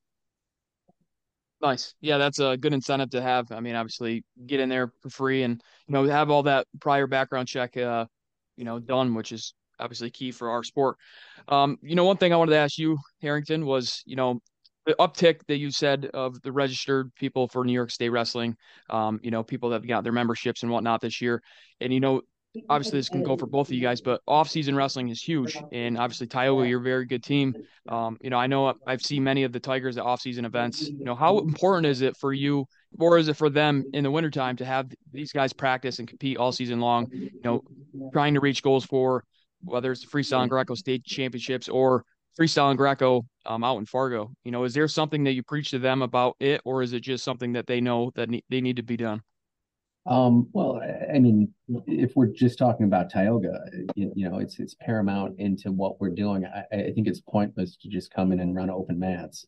Nice. 1.61 1.95
Yeah, 2.01 2.17
that's 2.19 2.41
a 2.41 2.57
good 2.57 2.73
incentive 2.73 3.11
to 3.11 3.23
have. 3.23 3.53
I 3.53 3.61
mean, 3.61 3.77
obviously, 3.77 4.25
get 4.47 4.59
in 4.59 4.71
there 4.71 4.91
for 5.03 5.11
free 5.11 5.43
and 5.43 5.63
you 5.87 5.93
know 5.93 6.05
have 6.09 6.31
all 6.31 6.45
that 6.45 6.67
prior 6.81 7.07
background 7.07 7.47
check, 7.47 7.77
uh, 7.77 8.07
you 8.57 8.65
know, 8.65 8.79
done, 8.81 9.15
which 9.15 9.31
is 9.31 9.55
obviously 9.79 10.11
key 10.11 10.33
for 10.33 10.51
our 10.51 10.65
sport. 10.65 10.97
Um, 11.49 11.79
you 11.83 11.95
know, 11.95 12.05
one 12.05 12.17
thing 12.17 12.33
I 12.33 12.37
wanted 12.37 12.53
to 12.53 12.59
ask 12.59 12.79
you, 12.79 12.99
Harrington, 13.21 13.67
was 13.67 14.03
you 14.07 14.17
know 14.17 14.41
the 14.87 14.95
uptick 14.95 15.41
that 15.47 15.59
you 15.59 15.71
said 15.71 16.11
of 16.13 16.41
the 16.43 16.53
registered 16.53 17.15
people 17.15 17.49
for 17.49 17.65
New 17.65 17.73
York 17.73 17.91
State 17.91 18.09
Wrestling, 18.09 18.57
um, 18.91 19.21
you 19.23 19.31
know, 19.31 19.43
people 19.43 19.71
that 19.71 19.87
got 19.87 20.03
their 20.03 20.13
memberships 20.13 20.63
and 20.63 20.73
whatnot 20.73 21.01
this 21.01 21.21
year. 21.21 21.43
And, 21.81 21.93
you 21.93 22.01
know, 22.01 22.23
obviously 22.69 22.99
this 22.99 23.09
can 23.09 23.23
go 23.23 23.37
for 23.37 23.47
both 23.47 23.69
of 23.69 23.73
you 23.73 23.81
guys, 23.81 24.01
but 24.01 24.21
off-season 24.27 24.77
wrestling 24.77 25.09
is 25.09 25.23
huge. 25.23 25.57
And 25.73 25.97
obviously, 25.97 26.27
Tioga, 26.27 26.69
you're 26.69 26.81
a 26.81 26.83
very 26.83 27.07
good 27.07 27.23
team. 27.23 27.55
Um, 27.89 28.19
you 28.21 28.29
know, 28.29 28.37
I 28.39 28.47
know 28.47 28.75
I've 28.87 29.03
seen 29.03 29.25
many 29.25 29.45
of 29.45 29.53
the 29.53 29.61
Tigers 29.61 29.97
at 29.97 30.05
off-season 30.05 30.45
events. 30.45 30.89
You 30.89 31.05
know, 31.05 31.15
how 31.15 31.39
important 31.39 31.87
is 31.87 32.03
it 32.03 32.17
for 32.17 32.33
you, 32.33 32.67
or 32.99 33.19
is 33.19 33.29
it 33.29 33.37
for 33.39 33.49
them 33.49 33.85
in 33.95 34.05
the 34.05 34.11
wintertime 34.11 34.57
to 34.57 34.65
have 34.65 34.91
these 35.13 35.33
guys 35.33 35.53
practice 35.53 35.99
and 35.99 36.09
compete 36.09 36.37
all 36.37 36.53
season 36.53 36.81
long? 36.81 37.09
You 37.13 37.41
know, 37.43 37.63
trying 38.13 38.35
to 38.35 38.41
reach 38.41 38.63
goals 38.63 38.85
for 38.85 39.25
whether 39.65 39.93
it's 39.93 40.03
the 40.03 40.09
freestyle 40.09 40.41
and 40.43 40.51
Greco 40.51 40.75
state 40.75 41.05
championships 41.05 41.69
or 41.69 42.05
freestyle 42.39 42.71
and 42.71 42.79
Greco 42.79 43.27
um, 43.47 43.65
out 43.65 43.79
in 43.79 43.87
Fargo. 43.87 44.31
You 44.45 44.53
know, 44.53 44.65
is 44.65 44.75
there 44.75 44.89
something 44.89 45.25
that 45.25 45.33
you 45.33 45.43
preach 45.43 45.71
to 45.71 45.79
them 45.79 46.03
about 46.03 46.37
it, 46.41 46.61
or 46.65 46.83
is 46.83 46.93
it 46.93 47.01
just 47.01 47.25
something 47.25 47.53
that 47.53 47.67
they 47.67 47.81
know 47.81 48.13
that 48.15 48.31
ne- 48.31 48.45
they 48.49 48.61
need 48.61 48.77
to 48.77 48.83
be 48.83 48.97
done? 48.97 49.23
Um, 50.05 50.49
well, 50.53 50.81
I 51.15 51.19
mean, 51.21 51.53
if 51.87 52.17
we're 52.17 52.27
just 52.27 52.59
talking 52.59 52.87
about 52.87 53.11
Tioga, 53.11 53.61
you, 53.95 54.13
you 54.17 54.29
know, 54.29 54.39
it's 54.39 54.59
it's 54.59 54.75
paramount 54.75 55.39
into 55.39 55.71
what 55.71 56.01
we're 56.01 56.11
doing. 56.11 56.45
I, 56.45 56.65
I, 56.75 56.93
think 56.93 57.07
it's 57.07 57.21
pointless 57.21 57.77
to 57.77 57.89
just 57.89 58.13
come 58.13 58.33
in 58.33 58.41
and 58.41 58.55
run 58.55 58.69
open 58.69 58.99
mats. 58.99 59.47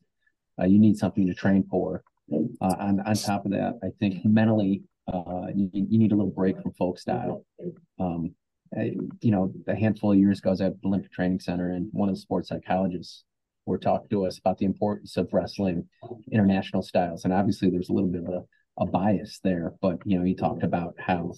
Uh, 0.60 0.66
you 0.66 0.78
need 0.78 0.96
something 0.96 1.26
to 1.26 1.34
train 1.34 1.64
for. 1.68 2.04
Uh, 2.32 2.74
on 2.78 3.00
on 3.00 3.14
top 3.16 3.44
of 3.44 3.50
that, 3.50 3.80
I 3.82 3.88
think 3.98 4.24
mentally, 4.24 4.82
uh, 5.12 5.46
you, 5.52 5.68
you 5.72 5.98
need 5.98 6.12
a 6.12 6.14
little 6.14 6.30
break 6.30 6.60
from 6.62 6.72
folk 6.74 7.00
style. 7.00 7.44
Um, 7.98 8.32
you 8.76 9.30
know, 9.30 9.52
a 9.66 9.74
handful 9.74 10.12
of 10.12 10.18
years 10.18 10.38
ago, 10.38 10.50
I 10.50 10.52
was 10.52 10.60
at 10.60 10.80
the 10.80 10.88
Olympic 10.88 11.12
Training 11.12 11.40
Center, 11.40 11.70
and 11.70 11.88
one 11.92 12.08
of 12.08 12.14
the 12.14 12.20
sports 12.20 12.48
psychologists 12.48 13.24
were 13.66 13.78
talking 13.78 14.08
to 14.10 14.26
us 14.26 14.38
about 14.38 14.58
the 14.58 14.66
importance 14.66 15.16
of 15.16 15.32
wrestling 15.32 15.88
international 16.30 16.82
styles. 16.82 17.24
And 17.24 17.32
obviously, 17.32 17.70
there's 17.70 17.88
a 17.88 17.92
little 17.92 18.10
bit 18.10 18.24
of 18.24 18.28
a, 18.28 18.44
a 18.82 18.86
bias 18.86 19.40
there, 19.42 19.74
but 19.80 19.98
you 20.04 20.18
know, 20.18 20.24
he 20.24 20.34
talked 20.34 20.62
about 20.62 20.94
how 20.98 21.32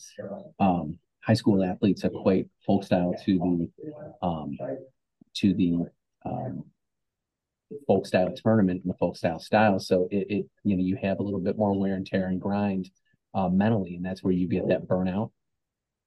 um, 0.59 0.99
high 1.27 1.35
school 1.35 1.63
athletes 1.65 2.05
equate 2.05 2.49
folk 2.65 2.85
style 2.85 3.15
to 3.25 3.39
the 3.39 4.27
um, 4.27 4.57
to 5.35 5.53
the 5.55 5.87
um, 6.25 6.65
folk 7.87 8.07
style 8.07 8.33
tournament 8.35 8.83
and 8.85 8.93
the 8.93 8.97
folk 8.99 9.17
style 9.17 9.41
style. 9.41 9.79
So 9.79 10.09
it, 10.11 10.27
it, 10.31 10.47
you 10.65 10.77
know 10.77 10.83
you 10.83 10.97
have 11.03 11.19
a 11.19 11.23
little 11.23 11.41
bit 11.41 11.59
more 11.59 11.79
wear 11.79 11.95
and 11.95 12.07
tear 12.07 12.29
and 12.29 12.41
grind 12.41 12.91
uh, 13.35 13.49
mentally, 13.49 13.97
and 13.97 14.05
that's 14.05 14.23
where 14.23 14.33
you 14.33 14.49
get 14.49 14.69
that 14.69 14.87
burnout. 14.87 15.31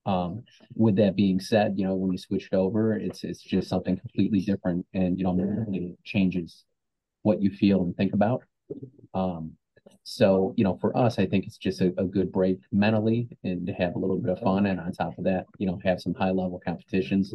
Um, 0.05 0.43
with 0.75 0.95
that 0.95 1.15
being 1.15 1.39
said, 1.39 1.73
you 1.77 1.85
know, 1.85 1.93
when 1.93 2.11
you 2.11 2.17
switch 2.17 2.49
it 2.51 2.55
over, 2.55 2.93
it's 2.93 3.23
it's 3.23 3.41
just 3.41 3.69
something 3.69 3.97
completely 3.97 4.41
different, 4.41 4.85
and 4.93 5.17
you 5.17 5.23
know, 5.23 5.37
it 5.71 6.03
changes 6.03 6.65
what 7.23 7.41
you 7.41 7.51
feel 7.51 7.83
and 7.83 7.95
think 7.95 8.13
about. 8.13 8.43
Um, 9.13 9.53
so, 10.03 10.53
you 10.57 10.63
know, 10.63 10.77
for 10.79 10.95
us, 10.97 11.19
I 11.19 11.25
think 11.25 11.45
it's 11.45 11.57
just 11.57 11.81
a, 11.81 11.93
a, 11.97 12.05
good 12.05 12.31
break 12.31 12.59
mentally 12.71 13.27
and 13.43 13.65
to 13.67 13.73
have 13.73 13.95
a 13.95 13.99
little 13.99 14.17
bit 14.17 14.31
of 14.31 14.39
fun, 14.39 14.65
and 14.67 14.79
on 14.79 14.91
top 14.91 15.17
of 15.17 15.23
that, 15.25 15.45
you 15.57 15.67
know, 15.67 15.79
have 15.83 15.99
some 15.99 16.13
high 16.13 16.31
level 16.31 16.59
competitions 16.63 17.33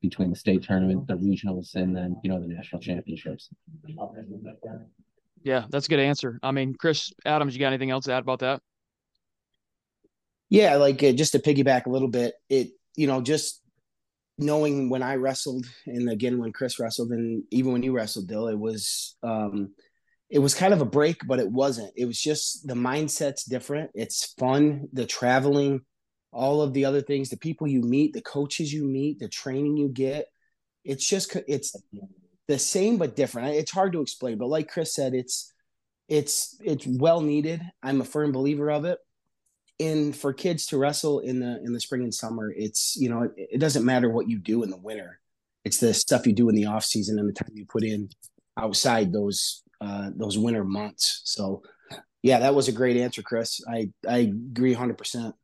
between 0.00 0.30
the 0.30 0.36
state 0.36 0.62
tournament, 0.62 1.06
the 1.06 1.14
regionals, 1.14 1.74
and 1.74 1.94
then 1.94 2.16
you 2.22 2.30
know 2.30 2.40
the 2.40 2.46
national 2.46 2.80
championships. 2.80 3.48
Yeah, 5.42 5.64
that's 5.70 5.86
a 5.86 5.88
good 5.88 6.00
answer. 6.00 6.38
I 6.42 6.50
mean, 6.50 6.74
Chris 6.74 7.12
Adams, 7.24 7.54
you 7.54 7.60
got 7.60 7.68
anything 7.68 7.90
else 7.90 8.06
to 8.06 8.12
add 8.12 8.22
about 8.22 8.40
that? 8.40 8.60
Yeah, 10.48 10.76
like 10.76 11.02
uh, 11.02 11.12
just 11.12 11.32
to 11.32 11.38
piggyback 11.38 11.86
a 11.86 11.90
little 11.90 12.08
bit, 12.08 12.34
it 12.48 12.68
you 12.94 13.06
know 13.06 13.20
just 13.20 13.62
knowing 14.38 14.90
when 14.90 15.02
I 15.02 15.16
wrestled 15.16 15.66
and 15.86 16.10
again 16.10 16.38
when 16.38 16.52
Chris 16.52 16.78
wrestled 16.78 17.10
and 17.10 17.42
even 17.50 17.72
when 17.72 17.82
you 17.82 17.92
wrestled, 17.92 18.28
Dill, 18.28 18.48
it 18.48 18.58
was 18.58 19.16
um 19.22 19.74
it 20.28 20.38
was 20.40 20.54
kind 20.54 20.72
of 20.74 20.80
a 20.80 20.86
break, 20.86 21.26
but 21.26 21.38
it 21.38 21.50
wasn't. 21.50 21.92
It 21.96 22.04
was 22.06 22.20
just 22.20 22.66
the 22.66 22.74
mindset's 22.74 23.44
different. 23.44 23.90
It's 23.94 24.34
fun, 24.38 24.88
the 24.92 25.06
traveling, 25.06 25.82
all 26.32 26.62
of 26.62 26.72
the 26.74 26.84
other 26.84 27.00
things, 27.00 27.30
the 27.30 27.36
people 27.36 27.68
you 27.68 27.80
meet, 27.82 28.12
the 28.12 28.22
coaches 28.22 28.72
you 28.72 28.84
meet, 28.84 29.20
the 29.20 29.28
training 29.28 29.76
you 29.76 29.88
get. 29.88 30.26
It's 30.84 31.06
just 31.06 31.34
it's 31.48 31.74
the 32.48 32.58
same 32.58 32.98
but 32.98 33.16
different. 33.16 33.56
It's 33.56 33.72
hard 33.72 33.92
to 33.92 34.00
explain, 34.02 34.38
but 34.38 34.48
like 34.48 34.68
Chris 34.68 34.94
said, 34.94 35.14
it's 35.14 35.52
it's 36.08 36.56
it's 36.60 36.86
well 36.86 37.20
needed. 37.20 37.60
I'm 37.82 38.00
a 38.00 38.04
firm 38.04 38.30
believer 38.30 38.70
of 38.70 38.84
it 38.84 38.98
in 39.78 40.12
for 40.12 40.32
kids 40.32 40.66
to 40.66 40.78
wrestle 40.78 41.20
in 41.20 41.40
the 41.40 41.60
in 41.64 41.72
the 41.72 41.80
spring 41.80 42.02
and 42.02 42.14
summer, 42.14 42.52
it's 42.56 42.96
you 42.96 43.08
know 43.08 43.22
it, 43.22 43.32
it 43.36 43.58
doesn't 43.58 43.84
matter 43.84 44.08
what 44.08 44.28
you 44.28 44.38
do 44.38 44.62
in 44.62 44.70
the 44.70 44.76
winter. 44.76 45.20
It's 45.64 45.78
the 45.78 45.92
stuff 45.92 46.26
you 46.26 46.32
do 46.32 46.48
in 46.48 46.54
the 46.54 46.66
off 46.66 46.84
season 46.84 47.18
and 47.18 47.28
the 47.28 47.32
time 47.32 47.50
you 47.54 47.66
put 47.66 47.82
in 47.82 48.08
outside 48.56 49.12
those 49.12 49.62
uh, 49.80 50.10
those 50.14 50.38
winter 50.38 50.64
months. 50.64 51.22
So 51.24 51.62
yeah, 52.22 52.40
that 52.40 52.54
was 52.54 52.68
a 52.68 52.72
great 52.72 52.96
answer, 52.96 53.22
Chris. 53.22 53.60
I 53.68 53.90
I 54.08 54.18
agree 54.18 54.72
100. 54.72 54.96
percent 54.98 55.34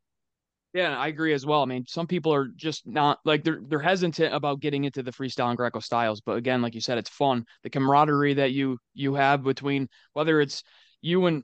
yeah, 0.73 0.97
I 0.97 1.07
agree 1.07 1.33
as 1.33 1.45
well. 1.45 1.61
I 1.61 1.65
mean, 1.65 1.85
some 1.87 2.07
people 2.07 2.33
are 2.33 2.47
just 2.47 2.87
not 2.87 3.19
like 3.25 3.43
they're 3.43 3.61
they're 3.67 3.79
hesitant 3.79 4.33
about 4.33 4.59
getting 4.59 4.85
into 4.85 5.03
the 5.03 5.11
freestyle 5.11 5.49
and 5.49 5.57
Greco 5.57 5.79
styles, 5.79 6.19
but 6.21 6.35
again, 6.35 6.63
like 6.63 6.73
you 6.73 6.81
said, 6.81 6.97
it's 6.97 7.11
fun. 7.11 7.45
The 7.61 7.69
camaraderie 7.69 8.33
that 8.35 8.53
you 8.53 8.79
you 8.95 9.13
have 9.13 9.43
between 9.43 9.87
whether 10.13 10.41
it's 10.41 10.63
you 10.99 11.27
and 11.27 11.43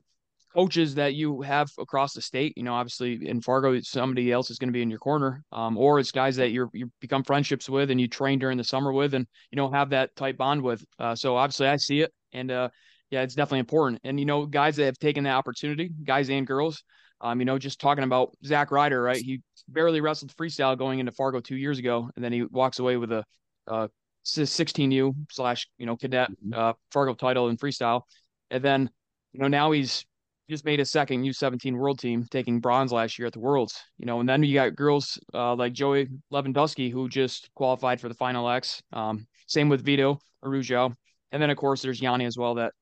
coaches 0.52 0.94
that 0.96 1.14
you 1.14 1.42
have 1.42 1.70
across 1.78 2.12
the 2.12 2.22
state. 2.22 2.54
You 2.56 2.62
know, 2.62 2.74
obviously 2.74 3.28
in 3.28 3.40
Fargo, 3.40 3.78
somebody 3.80 4.32
else 4.32 4.50
is 4.50 4.58
going 4.58 4.68
to 4.68 4.72
be 4.72 4.82
in 4.82 4.90
your 4.90 4.98
corner, 4.98 5.42
um, 5.52 5.76
or 5.76 5.98
it's 5.98 6.10
guys 6.10 6.36
that 6.36 6.50
you're 6.50 6.70
you 6.72 6.90
become 7.00 7.24
friendships 7.24 7.68
with 7.68 7.90
and 7.90 8.00
you 8.00 8.08
train 8.08 8.38
during 8.38 8.58
the 8.58 8.64
summer 8.64 8.92
with, 8.92 9.14
and 9.14 9.26
you 9.50 9.56
know 9.56 9.70
have 9.70 9.90
that 9.90 10.14
tight 10.16 10.36
bond 10.36 10.62
with. 10.62 10.84
Uh, 10.98 11.14
so 11.14 11.36
obviously, 11.36 11.68
I 11.68 11.76
see 11.76 12.00
it, 12.00 12.12
and 12.32 12.50
uh, 12.50 12.68
yeah, 13.10 13.22
it's 13.22 13.34
definitely 13.34 13.60
important. 13.60 14.00
And 14.04 14.18
you 14.18 14.26
know, 14.26 14.46
guys 14.46 14.76
that 14.76 14.84
have 14.84 14.98
taken 14.98 15.24
that 15.24 15.34
opportunity, 15.34 15.90
guys 16.04 16.30
and 16.30 16.46
girls, 16.46 16.82
um, 17.20 17.40
you 17.40 17.44
know, 17.44 17.58
just 17.58 17.80
talking 17.80 18.04
about 18.04 18.34
Zach 18.44 18.70
Ryder, 18.70 19.02
right? 19.02 19.16
He 19.16 19.42
barely 19.68 20.00
wrestled 20.00 20.34
freestyle 20.36 20.76
going 20.76 20.98
into 20.98 21.12
Fargo 21.12 21.40
two 21.40 21.56
years 21.56 21.78
ago, 21.78 22.10
and 22.16 22.24
then 22.24 22.32
he 22.32 22.44
walks 22.44 22.78
away 22.78 22.96
with 22.96 23.12
a, 23.12 23.24
a 23.66 23.88
16U 24.24 25.14
slash 25.30 25.68
you 25.78 25.86
know 25.86 25.96
cadet 25.96 26.30
mm-hmm. 26.30 26.52
uh, 26.54 26.72
Fargo 26.92 27.14
title 27.14 27.48
in 27.48 27.56
freestyle, 27.56 28.02
and 28.50 28.62
then 28.62 28.90
you 29.32 29.40
know 29.40 29.48
now 29.48 29.70
he's 29.70 30.04
just 30.50 30.64
made 30.64 30.80
a 30.80 30.84
second 30.84 31.22
U17 31.22 31.76
World 31.76 31.98
Team, 31.98 32.26
taking 32.30 32.60
bronze 32.60 32.92
last 32.92 33.18
year 33.18 33.26
at 33.26 33.32
the 33.32 33.40
Worlds. 33.40 33.80
You 33.98 34.06
know, 34.06 34.20
and 34.20 34.28
then 34.28 34.42
you 34.42 34.52
got 34.52 34.76
girls 34.76 35.18
uh, 35.32 35.54
like 35.54 35.72
Joey 35.72 36.08
Lewandowski 36.32 36.92
who 36.92 37.08
just 37.08 37.48
qualified 37.54 38.00
for 38.00 38.08
the 38.08 38.14
Final 38.14 38.48
X. 38.50 38.82
Um, 38.92 39.26
same 39.46 39.68
with 39.68 39.84
Vito 39.84 40.18
Arujau, 40.44 40.94
and 41.32 41.42
then 41.42 41.50
of 41.50 41.56
course 41.56 41.80
there's 41.80 42.00
Yianni 42.00 42.26
as 42.26 42.36
well 42.36 42.56
that 42.56 42.72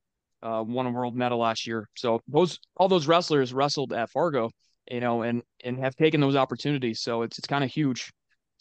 uh, 0.43 0.65
won 0.67 0.87
a 0.87 0.91
world 0.91 1.15
medal 1.15 1.39
last 1.39 1.67
year. 1.67 1.89
So 1.97 2.21
those 2.27 2.59
all 2.77 2.89
those 2.89 3.07
wrestlers 3.07 3.53
wrestled 3.53 3.93
at 3.93 4.11
Fargo, 4.11 4.51
you 4.91 5.01
know, 5.01 5.23
and 5.23 5.43
and 5.63 5.79
have 5.79 5.95
taken 5.95 6.21
those 6.21 6.37
opportunities. 6.37 7.01
So 7.03 7.23
it's 7.23 7.39
it's 7.39 7.47
kind 7.47 7.63
of 7.63 7.71
huge 7.71 8.11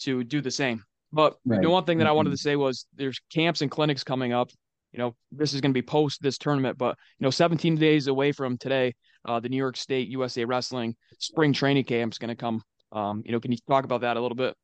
to 0.01 0.23
do 0.23 0.41
the 0.41 0.51
same. 0.51 0.83
But 1.13 1.37
right. 1.45 1.61
the 1.61 1.69
one 1.69 1.85
thing 1.85 1.99
that 1.99 2.03
mm-hmm. 2.03 2.09
I 2.09 2.15
wanted 2.15 2.31
to 2.31 2.37
say 2.37 2.55
was 2.55 2.85
there's 2.95 3.19
camps 3.33 3.61
and 3.61 3.71
clinics 3.71 4.03
coming 4.03 4.33
up. 4.33 4.49
You 4.91 4.99
know, 4.99 5.15
this 5.31 5.53
is 5.53 5.61
going 5.61 5.71
to 5.71 5.77
be 5.77 5.81
post 5.81 6.21
this 6.21 6.37
tournament, 6.37 6.77
but 6.77 6.97
you 7.19 7.25
know, 7.25 7.29
17 7.29 7.75
days 7.75 8.07
away 8.07 8.31
from 8.31 8.57
today, 8.57 8.95
uh, 9.25 9.39
the 9.39 9.49
New 9.49 9.57
York 9.57 9.77
State 9.77 10.07
USA 10.09 10.45
Wrestling 10.45 10.95
spring 11.19 11.53
training 11.53 11.83
camp 11.83 12.13
is 12.13 12.17
going 12.17 12.29
to 12.29 12.35
come. 12.35 12.61
Um, 12.91 13.21
you 13.25 13.31
know, 13.31 13.39
can 13.39 13.51
you 13.51 13.57
talk 13.67 13.83
about 13.83 14.01
that 14.01 14.17
a 14.17 14.21
little 14.21 14.35
bit? 14.35 14.55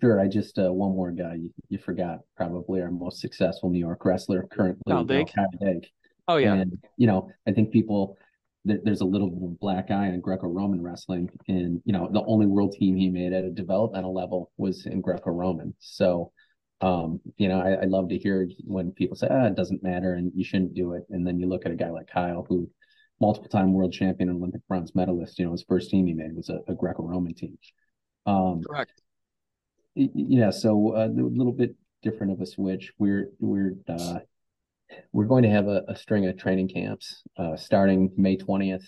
Sure. 0.00 0.20
I 0.20 0.26
just 0.26 0.58
uh, 0.58 0.72
one 0.72 0.92
more 0.92 1.12
guy 1.12 1.34
you, 1.34 1.52
you 1.68 1.78
forgot 1.78 2.20
probably 2.36 2.82
our 2.82 2.90
most 2.90 3.20
successful 3.20 3.70
New 3.70 3.78
York 3.78 4.04
wrestler 4.04 4.46
currently. 4.50 4.82
Kyle 4.88 5.04
Dake. 5.04 5.32
Kyle 5.34 5.46
Dake. 5.60 5.90
Oh 6.26 6.36
yeah. 6.36 6.54
And, 6.54 6.78
you 6.96 7.06
know, 7.06 7.30
I 7.46 7.52
think 7.52 7.70
people 7.70 8.16
there's 8.64 9.02
a 9.02 9.04
little 9.04 9.56
black 9.60 9.90
eye 9.90 10.08
in 10.08 10.20
Greco-Roman 10.20 10.80
wrestling, 10.82 11.28
and 11.48 11.82
you 11.84 11.92
know, 11.92 12.08
the 12.10 12.24
only 12.24 12.46
world 12.46 12.72
team 12.72 12.96
he 12.96 13.10
made 13.10 13.32
at 13.32 13.44
a 13.44 13.50
developmental 13.50 14.14
level 14.14 14.50
was 14.56 14.86
in 14.86 15.02
Greco-Roman. 15.02 15.74
So, 15.80 16.32
um, 16.80 17.20
you 17.36 17.48
know, 17.48 17.60
I, 17.60 17.82
I 17.82 17.84
love 17.84 18.08
to 18.10 18.18
hear 18.18 18.48
when 18.64 18.92
people 18.92 19.16
say, 19.16 19.28
"Ah, 19.30 19.46
it 19.46 19.54
doesn't 19.54 19.82
matter," 19.82 20.14
and 20.14 20.32
you 20.34 20.44
shouldn't 20.44 20.74
do 20.74 20.94
it, 20.94 21.04
and 21.10 21.26
then 21.26 21.38
you 21.38 21.46
look 21.46 21.64
at 21.66 21.72
a 21.72 21.76
guy 21.76 21.90
like 21.90 22.08
Kyle, 22.08 22.44
who 22.48 22.68
multiple 23.20 23.48
time 23.48 23.72
world 23.72 23.92
champion 23.92 24.28
and 24.28 24.38
Olympic 24.38 24.66
bronze 24.68 24.94
medalist. 24.94 25.38
You 25.38 25.46
know, 25.46 25.52
his 25.52 25.64
first 25.66 25.90
team 25.90 26.06
he 26.06 26.14
made 26.14 26.34
was 26.34 26.48
a, 26.48 26.60
a 26.68 26.74
Greco-Roman 26.74 27.34
team. 27.34 27.58
Um, 28.26 28.62
Correct. 28.68 29.02
Yeah, 29.94 30.50
so 30.50 30.96
uh, 30.96 31.06
a 31.06 31.08
little 31.08 31.52
bit 31.52 31.76
different 32.02 32.32
of 32.32 32.40
a 32.40 32.46
switch. 32.46 32.92
We're 32.98 33.30
we're 33.38 33.76
uh, 33.88 34.18
we're 35.12 35.26
going 35.26 35.44
to 35.44 35.50
have 35.50 35.68
a, 35.68 35.84
a 35.88 35.96
string 35.96 36.26
of 36.26 36.36
training 36.36 36.68
camps 36.68 37.22
uh, 37.36 37.56
starting 37.56 38.10
May 38.16 38.36
20th 38.36 38.84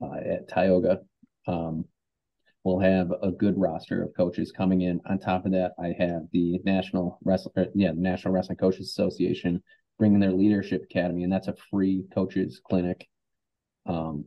uh, 0.00 0.14
at 0.24 0.48
Tioga. 0.48 1.00
Um, 1.46 1.84
we'll 2.64 2.80
have 2.80 3.10
a 3.22 3.30
good 3.30 3.58
roster 3.58 4.02
of 4.02 4.14
coaches 4.16 4.52
coming 4.52 4.82
in. 4.82 5.00
On 5.06 5.18
top 5.18 5.46
of 5.46 5.52
that, 5.52 5.72
I 5.78 5.94
have 5.98 6.22
the 6.32 6.60
National 6.64 7.18
Wrestling, 7.24 7.54
uh, 7.56 7.64
yeah, 7.74 7.92
the 7.92 8.00
National 8.00 8.34
Wrestling 8.34 8.58
Coaches 8.58 8.88
Association 8.88 9.62
bringing 9.98 10.20
their 10.20 10.32
leadership 10.32 10.82
academy, 10.84 11.24
and 11.24 11.32
that's 11.32 11.48
a 11.48 11.54
free 11.70 12.04
coaches 12.14 12.60
clinic. 12.66 13.08
Um, 13.86 14.24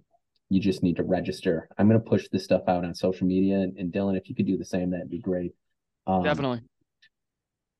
you 0.49 0.59
just 0.59 0.83
need 0.83 0.97
to 0.97 1.03
register. 1.03 1.67
I'm 1.77 1.87
going 1.87 1.99
to 1.99 2.09
push 2.09 2.27
this 2.31 2.43
stuff 2.43 2.63
out 2.67 2.85
on 2.85 2.93
social 2.93 3.25
media, 3.25 3.55
and, 3.55 3.77
and 3.77 3.91
Dylan, 3.91 4.17
if 4.17 4.29
you 4.29 4.35
could 4.35 4.45
do 4.45 4.57
the 4.57 4.65
same, 4.65 4.91
that'd 4.91 5.09
be 5.09 5.19
great. 5.19 5.53
Um, 6.05 6.23
Definitely. 6.23 6.61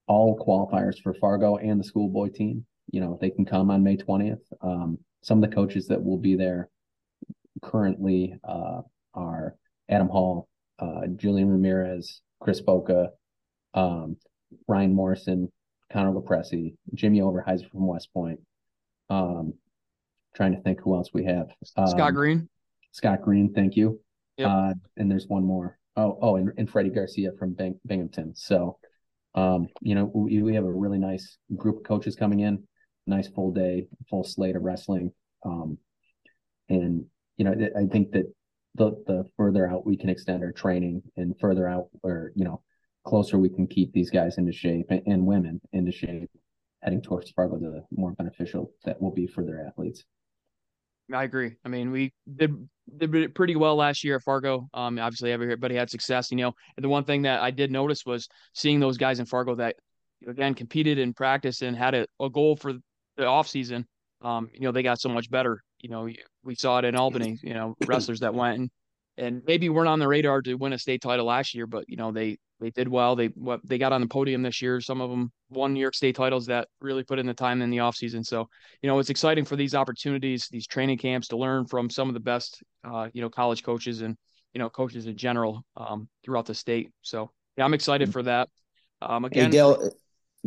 All 0.07 0.37
qualifiers 0.37 0.99
for 1.01 1.13
Fargo 1.13 1.57
and 1.57 1.79
the 1.79 1.83
schoolboy 1.83 2.29
team 2.29 2.65
you 2.91 3.01
know, 3.01 3.17
they 3.19 3.29
can 3.29 3.45
come 3.45 3.71
on 3.71 3.83
May 3.83 3.97
20th. 3.97 4.41
Um, 4.61 4.99
some 5.21 5.43
of 5.43 5.49
the 5.49 5.55
coaches 5.55 5.87
that 5.87 6.03
will 6.03 6.17
be 6.17 6.35
there 6.35 6.69
currently 7.61 8.35
uh, 8.47 8.81
are 9.13 9.55
Adam 9.93 10.09
Hall, 10.09 10.47
uh, 10.79 11.07
Julian 11.15 11.49
Ramirez, 11.49 12.21
Chris 12.41 12.61
Boca, 12.61 13.09
um, 13.73 14.17
Ryan 14.67 14.93
Morrison, 14.93 15.51
Connor 15.91 16.11
Lopresti, 16.11 16.75
Jimmy 16.93 17.19
Overheiser 17.19 17.69
from 17.69 17.87
West 17.87 18.09
Point. 18.13 18.39
Um, 19.09 19.53
trying 20.35 20.55
to 20.55 20.61
think 20.61 20.79
who 20.81 20.95
else 20.95 21.09
we 21.13 21.25
have. 21.25 21.47
Um, 21.77 21.87
Scott 21.87 22.13
Green. 22.13 22.49
Scott 22.91 23.21
Green, 23.21 23.53
thank 23.53 23.75
you. 23.75 23.99
Yep. 24.37 24.49
Uh, 24.49 24.73
and 24.97 25.11
there's 25.11 25.27
one 25.27 25.43
more. 25.43 25.77
Oh, 25.95 26.17
oh, 26.21 26.35
and, 26.37 26.51
and 26.57 26.69
Freddie 26.69 26.89
Garcia 26.89 27.31
from 27.37 27.53
Bing- 27.53 27.79
Binghamton. 27.85 28.33
So, 28.35 28.79
um, 29.35 29.67
you 29.81 29.93
know, 29.93 30.09
we, 30.13 30.41
we 30.41 30.55
have 30.55 30.65
a 30.65 30.71
really 30.71 30.97
nice 30.97 31.37
group 31.55 31.77
of 31.77 31.83
coaches 31.83 32.15
coming 32.15 32.39
in 32.39 32.63
nice 33.05 33.27
full 33.27 33.51
day, 33.51 33.87
full 34.09 34.23
slate 34.23 34.55
of 34.55 34.63
wrestling. 34.63 35.11
Um, 35.45 35.77
and 36.69 37.05
you 37.37 37.45
know, 37.45 37.53
I 37.77 37.85
think 37.85 38.11
that 38.11 38.31
the 38.75 38.91
the 39.07 39.25
further 39.37 39.67
out 39.67 39.85
we 39.85 39.97
can 39.97 40.09
extend 40.09 40.43
our 40.43 40.51
training, 40.51 41.01
and 41.17 41.39
further 41.39 41.67
out 41.67 41.87
or 42.03 42.31
you 42.35 42.43
know 42.43 42.61
closer 43.05 43.37
we 43.37 43.49
can 43.49 43.67
keep 43.67 43.91
these 43.91 44.09
guys 44.09 44.37
into 44.37 44.51
shape 44.51 44.87
and, 44.89 45.01
and 45.05 45.25
women 45.25 45.59
into 45.73 45.91
shape, 45.91 46.29
heading 46.81 47.01
towards 47.01 47.31
Fargo, 47.31 47.59
the 47.59 47.83
more 47.91 48.13
beneficial 48.13 48.71
that 48.85 49.01
will 49.01 49.11
be 49.11 49.27
for 49.27 49.43
their 49.43 49.65
athletes. 49.65 50.03
I 51.13 51.23
agree. 51.23 51.55
I 51.65 51.69
mean, 51.69 51.91
we 51.91 52.13
did 52.33 52.55
did 52.97 53.35
pretty 53.35 53.55
well 53.55 53.75
last 53.75 54.03
year 54.03 54.15
at 54.15 54.23
Fargo. 54.23 54.69
Um, 54.73 54.99
obviously 54.99 55.31
everybody 55.31 55.75
had 55.75 55.89
success, 55.89 56.31
you 56.31 56.37
know. 56.37 56.53
And 56.77 56.83
the 56.83 56.89
one 56.89 57.03
thing 57.03 57.23
that 57.23 57.41
I 57.41 57.51
did 57.51 57.71
notice 57.71 58.05
was 58.05 58.27
seeing 58.53 58.79
those 58.79 58.97
guys 58.97 59.19
in 59.19 59.25
Fargo 59.25 59.55
that 59.55 59.75
again 60.27 60.53
competed 60.53 60.97
in 60.97 61.13
practice 61.13 61.61
and 61.61 61.75
had 61.75 61.93
a, 61.93 62.07
a 62.21 62.29
goal 62.29 62.55
for 62.55 62.73
the 63.17 63.25
off 63.25 63.47
season, 63.47 63.85
um, 64.21 64.49
you 64.53 64.61
know, 64.61 64.71
they 64.71 64.83
got 64.83 64.99
so 64.99 65.09
much 65.09 65.29
better. 65.29 65.61
You 65.79 65.89
know, 65.89 66.07
we 66.43 66.55
saw 66.55 66.79
it 66.79 66.85
in 66.85 66.95
Albany. 66.95 67.37
You 67.41 67.53
know, 67.53 67.75
wrestlers 67.85 68.21
that 68.21 68.33
went 68.33 68.59
and, 68.59 68.69
and 69.17 69.41
maybe 69.45 69.69
weren't 69.69 69.89
on 69.89 69.99
the 69.99 70.07
radar 70.07 70.41
to 70.41 70.55
win 70.55 70.73
a 70.73 70.79
state 70.79 71.01
title 71.01 71.25
last 71.25 71.53
year, 71.53 71.67
but 71.67 71.85
you 71.87 71.97
know 71.97 72.11
they 72.11 72.37
they 72.59 72.71
did 72.71 72.87
well. 72.87 73.15
They 73.15 73.27
what 73.27 73.59
they 73.63 73.77
got 73.77 73.93
on 73.93 74.01
the 74.01 74.07
podium 74.07 74.41
this 74.41 74.61
year. 74.61 74.79
Some 74.81 75.01
of 75.01 75.09
them 75.09 75.31
won 75.49 75.73
New 75.73 75.79
York 75.79 75.95
State 75.95 76.15
titles 76.15 76.45
that 76.47 76.67
really 76.81 77.03
put 77.03 77.19
in 77.19 77.25
the 77.25 77.33
time 77.33 77.61
in 77.61 77.69
the 77.69 77.79
off 77.79 77.95
season. 77.95 78.23
So 78.23 78.47
you 78.81 78.87
know 78.87 78.99
it's 78.99 79.09
exciting 79.09 79.45
for 79.45 79.55
these 79.55 79.75
opportunities, 79.75 80.47
these 80.51 80.67
training 80.67 80.97
camps 80.97 81.27
to 81.29 81.37
learn 81.37 81.65
from 81.65 81.89
some 81.89 82.07
of 82.07 82.13
the 82.13 82.19
best 82.19 82.63
uh, 82.83 83.09
you 83.13 83.21
know 83.21 83.29
college 83.29 83.63
coaches 83.63 84.01
and 84.01 84.15
you 84.53 84.59
know 84.59 84.69
coaches 84.69 85.07
in 85.07 85.17
general 85.17 85.63
um, 85.77 86.07
throughout 86.23 86.45
the 86.45 86.55
state. 86.55 86.91
So 87.01 87.31
yeah, 87.57 87.65
I'm 87.65 87.73
excited 87.73 88.11
for 88.11 88.23
that. 88.23 88.49
Um, 89.01 89.25
again, 89.25 89.45
hey, 89.45 89.51
Dale, 89.51 89.91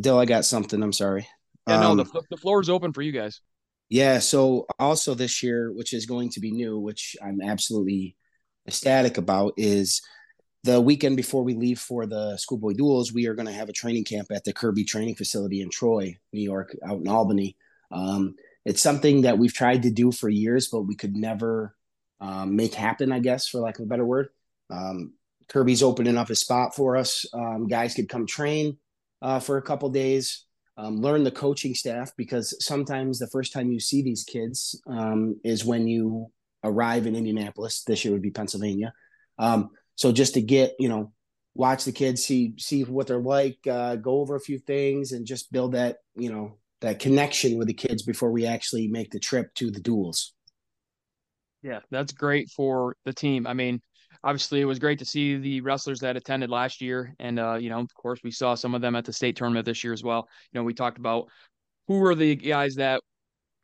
Dale, 0.00 0.18
I 0.18 0.24
got 0.24 0.44
something. 0.44 0.82
I'm 0.82 0.92
sorry. 0.92 1.28
Yeah, 1.68 1.80
no, 1.80 1.90
um, 1.92 1.96
the, 1.96 2.22
the 2.30 2.36
floor 2.36 2.60
is 2.60 2.70
open 2.70 2.92
for 2.92 3.02
you 3.02 3.12
guys. 3.12 3.40
Yeah. 3.88 4.18
So 4.18 4.66
also 4.78 5.14
this 5.14 5.42
year, 5.42 5.72
which 5.72 5.92
is 5.92 6.06
going 6.06 6.30
to 6.30 6.40
be 6.40 6.50
new, 6.50 6.78
which 6.78 7.16
I'm 7.22 7.40
absolutely 7.40 8.16
ecstatic 8.66 9.16
about, 9.16 9.54
is 9.56 10.02
the 10.64 10.80
weekend 10.80 11.16
before 11.16 11.44
we 11.44 11.54
leave 11.54 11.78
for 11.78 12.06
the 12.06 12.36
schoolboy 12.36 12.72
duels, 12.72 13.12
we 13.12 13.26
are 13.26 13.34
going 13.34 13.46
to 13.46 13.52
have 13.52 13.68
a 13.68 13.72
training 13.72 14.04
camp 14.04 14.28
at 14.32 14.42
the 14.42 14.52
Kirby 14.52 14.84
Training 14.84 15.14
Facility 15.14 15.60
in 15.60 15.70
Troy, 15.70 16.16
New 16.32 16.42
York, 16.42 16.76
out 16.84 16.98
in 16.98 17.06
Albany. 17.06 17.56
Um, 17.92 18.34
it's 18.64 18.82
something 18.82 19.22
that 19.22 19.38
we've 19.38 19.54
tried 19.54 19.84
to 19.84 19.90
do 19.90 20.10
for 20.10 20.28
years, 20.28 20.66
but 20.66 20.82
we 20.82 20.96
could 20.96 21.14
never 21.14 21.76
um, 22.20 22.56
make 22.56 22.74
happen, 22.74 23.12
I 23.12 23.20
guess, 23.20 23.46
for 23.46 23.60
lack 23.60 23.78
of 23.78 23.84
a 23.84 23.88
better 23.88 24.04
word. 24.04 24.30
Um, 24.68 25.12
Kirby's 25.48 25.84
opening 25.84 26.16
up 26.16 26.30
a 26.30 26.34
spot 26.34 26.74
for 26.74 26.96
us. 26.96 27.24
Um, 27.32 27.68
guys 27.68 27.94
could 27.94 28.08
come 28.08 28.26
train 28.26 28.78
uh, 29.22 29.38
for 29.38 29.58
a 29.58 29.62
couple 29.62 29.88
days 29.90 30.45
um, 30.76 31.00
learn 31.00 31.24
the 31.24 31.30
coaching 31.30 31.74
staff 31.74 32.12
because 32.16 32.54
sometimes 32.64 33.18
the 33.18 33.28
first 33.28 33.52
time 33.52 33.72
you 33.72 33.80
see 33.80 34.02
these 34.02 34.24
kids 34.24 34.80
um, 34.86 35.40
is 35.42 35.64
when 35.64 35.86
you 35.86 36.26
arrive 36.62 37.06
in 37.06 37.16
Indianapolis. 37.16 37.82
This 37.84 38.04
year 38.04 38.12
would 38.12 38.22
be 38.22 38.30
Pennsylvania. 38.30 38.92
Um, 39.38 39.70
so 39.94 40.12
just 40.12 40.34
to 40.34 40.42
get 40.42 40.74
you 40.78 40.88
know, 40.88 41.12
watch 41.54 41.84
the 41.84 41.92
kids, 41.92 42.24
see 42.24 42.54
see 42.58 42.82
what 42.84 43.06
they're 43.06 43.18
like, 43.18 43.58
uh, 43.66 43.96
go 43.96 44.20
over 44.20 44.36
a 44.36 44.40
few 44.40 44.58
things, 44.58 45.12
and 45.12 45.26
just 45.26 45.50
build 45.52 45.72
that 45.72 45.98
you 46.14 46.30
know 46.30 46.58
that 46.82 46.98
connection 46.98 47.56
with 47.56 47.68
the 47.68 47.74
kids 47.74 48.02
before 48.02 48.30
we 48.30 48.46
actually 48.46 48.88
make 48.88 49.10
the 49.10 49.18
trip 49.18 49.52
to 49.54 49.70
the 49.70 49.80
duels. 49.80 50.34
Yeah, 51.62 51.80
that's 51.90 52.12
great 52.12 52.50
for 52.50 52.96
the 53.04 53.12
team. 53.12 53.46
I 53.46 53.54
mean, 53.54 53.80
obviously 54.24 54.60
it 54.60 54.64
was 54.64 54.78
great 54.78 54.98
to 54.98 55.04
see 55.04 55.36
the 55.36 55.60
wrestlers 55.60 56.00
that 56.00 56.16
attended 56.16 56.50
last 56.50 56.80
year, 56.80 57.14
and 57.18 57.38
uh, 57.38 57.54
you 57.54 57.70
know, 57.70 57.80
of 57.80 57.94
course, 57.94 58.20
we 58.22 58.30
saw 58.30 58.54
some 58.54 58.74
of 58.74 58.80
them 58.80 58.96
at 58.96 59.04
the 59.04 59.12
state 59.12 59.36
tournament 59.36 59.66
this 59.66 59.82
year 59.84 59.92
as 59.92 60.02
well. 60.02 60.28
You 60.52 60.60
know, 60.60 60.64
we 60.64 60.74
talked 60.74 60.98
about 60.98 61.28
who 61.88 61.98
were 61.98 62.14
the 62.14 62.36
guys 62.36 62.74
that 62.76 63.00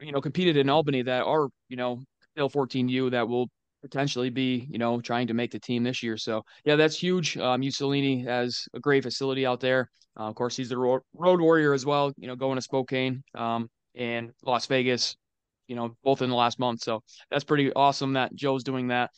you 0.00 0.12
know 0.12 0.21
competed 0.21 0.56
in 0.56 0.68
Albany 0.68 1.02
that 1.02 1.25
are 1.25 1.49
you 1.68 1.76
know 1.76 2.02
still 2.35 2.50
14U 2.50 3.11
that 3.11 3.28
will 3.28 3.49
potentially 3.82 4.30
be, 4.30 4.66
you 4.71 4.78
know, 4.78 5.00
trying 5.00 5.26
to 5.26 5.35
make 5.35 5.50
the 5.50 5.59
team 5.59 5.82
this 5.82 6.02
year. 6.02 6.16
So 6.16 6.44
yeah, 6.64 6.76
that's 6.76 6.97
huge. 6.97 7.37
Um, 7.37 7.61
Mussolini 7.61 8.23
has 8.23 8.64
a 8.75 8.80
great 8.80 9.02
facility 9.02 9.44
out 9.44 9.61
there. 9.61 9.90
Uh, 10.18 10.25
of 10.25 10.35
course, 10.35 10.56
he's 10.56 10.68
the 10.68 10.78
road, 10.78 11.02
warrior 11.12 11.73
as 11.75 11.85
well. 11.85 12.12
You 12.16 12.28
know, 12.28 12.37
going 12.37 12.56
to 12.56 12.62
Spokane 12.62 13.23
um, 13.35 13.68
and 13.94 14.32
Las 14.44 14.66
Vegas, 14.66 15.16
you 15.66 15.76
know, 15.76 15.97
both 16.04 16.23
in 16.23 16.30
the 16.30 16.37
last 16.37 16.59
month. 16.59 16.82
So 16.82 17.02
that's 17.30 17.44
pretty 17.44 17.73
awesome 17.73 18.12
that 18.14 18.35
Joe's 18.35 18.62
doing 18.62 18.88
that. 18.88 19.11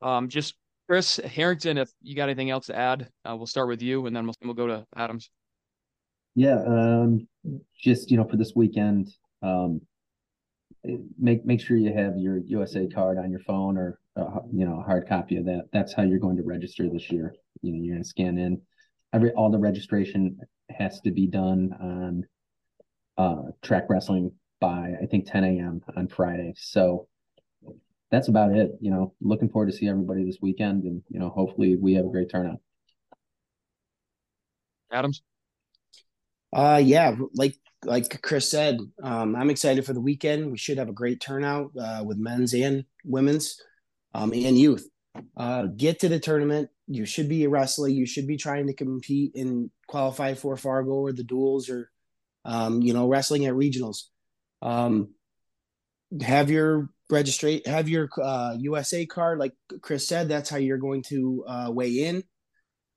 Um, 0.00 0.28
just 0.28 0.54
Kris 0.88 1.16
Harrington, 1.16 1.78
if 1.78 1.90
you 2.02 2.14
got 2.14 2.24
anything 2.24 2.50
else 2.50 2.66
to 2.66 2.76
add, 2.76 3.08
uh, 3.24 3.34
we'll 3.36 3.46
start 3.46 3.68
with 3.68 3.80
you, 3.80 4.06
and 4.06 4.14
then 4.14 4.24
we'll 4.26 4.34
we'll 4.42 4.54
go 4.54 4.66
to 4.66 4.86
Adams. 4.96 5.30
Yeah, 6.34 6.62
um, 6.66 7.26
just 7.80 8.10
you 8.10 8.16
know, 8.16 8.24
for 8.24 8.36
this 8.36 8.52
weekend, 8.54 9.08
um, 9.42 9.80
make 11.18 11.44
make 11.46 11.60
sure 11.60 11.76
you 11.76 11.92
have 11.94 12.18
your 12.18 12.38
USA 12.38 12.86
card 12.86 13.18
on 13.18 13.30
your 13.30 13.40
phone 13.40 13.78
or 13.78 13.98
uh, 14.16 14.40
you 14.52 14.66
know 14.66 14.80
a 14.80 14.82
hard 14.82 15.08
copy 15.08 15.36
of 15.36 15.46
that. 15.46 15.68
That's 15.72 15.94
how 15.94 16.02
you're 16.02 16.18
going 16.18 16.36
to 16.36 16.42
register 16.42 16.88
this 16.88 17.10
year. 17.10 17.34
You 17.62 17.72
know, 17.72 17.82
you're 17.82 17.94
going 17.94 18.02
to 18.02 18.08
scan 18.08 18.38
in. 18.38 18.60
Every 19.12 19.32
all 19.32 19.50
the 19.50 19.58
registration 19.58 20.38
has 20.70 21.00
to 21.02 21.10
be 21.10 21.26
done 21.26 21.74
on 21.80 22.26
uh, 23.16 23.50
track 23.62 23.84
wrestling 23.88 24.32
by 24.60 24.92
I 25.00 25.06
think 25.06 25.30
10 25.30 25.44
a.m. 25.44 25.82
on 25.96 26.08
Friday. 26.08 26.54
So 26.56 27.08
that's 28.14 28.28
about 28.28 28.52
it. 28.52 28.72
You 28.80 28.90
know, 28.90 29.14
looking 29.20 29.48
forward 29.48 29.70
to 29.70 29.76
see 29.76 29.88
everybody 29.88 30.24
this 30.24 30.38
weekend, 30.40 30.84
and 30.84 31.02
you 31.08 31.18
know, 31.18 31.28
hopefully 31.28 31.76
we 31.76 31.94
have 31.94 32.06
a 32.06 32.10
great 32.10 32.30
turnout. 32.30 32.60
Adams. 34.92 35.22
Uh, 36.52 36.80
yeah, 36.82 37.16
like 37.34 37.56
like 37.84 38.22
Chris 38.22 38.50
said, 38.50 38.78
um, 39.02 39.34
I'm 39.34 39.50
excited 39.50 39.84
for 39.84 39.92
the 39.92 40.00
weekend. 40.00 40.50
We 40.50 40.58
should 40.58 40.78
have 40.78 40.88
a 40.88 40.92
great 40.92 41.20
turnout 41.20 41.72
uh, 41.78 42.04
with 42.06 42.16
men's 42.16 42.54
and 42.54 42.84
women's 43.04 43.60
um, 44.14 44.32
and 44.32 44.56
youth. 44.56 44.88
Uh, 45.36 45.66
get 45.76 46.00
to 46.00 46.08
the 46.08 46.20
tournament. 46.20 46.70
You 46.86 47.06
should 47.06 47.28
be 47.28 47.44
a 47.44 47.48
wrestler. 47.48 47.88
You 47.88 48.06
should 48.06 48.26
be 48.26 48.36
trying 48.36 48.68
to 48.68 48.74
compete 48.74 49.34
and 49.34 49.70
qualify 49.88 50.34
for 50.34 50.56
Fargo 50.56 50.92
or 50.92 51.12
the 51.12 51.24
duels 51.24 51.68
or, 51.68 51.90
um, 52.44 52.82
you 52.82 52.92
know, 52.92 53.08
wrestling 53.08 53.46
at 53.46 53.54
regionals. 53.54 54.04
Um, 54.60 55.10
have 56.20 56.50
your 56.50 56.90
registrate, 57.10 57.66
have 57.66 57.88
your 57.88 58.08
uh, 58.22 58.56
USA 58.58 59.06
card. 59.06 59.38
Like 59.38 59.52
Chris 59.82 60.06
said, 60.06 60.28
that's 60.28 60.48
how 60.48 60.56
you're 60.56 60.78
going 60.78 61.02
to 61.04 61.44
uh, 61.46 61.70
weigh 61.70 62.04
in. 62.04 62.24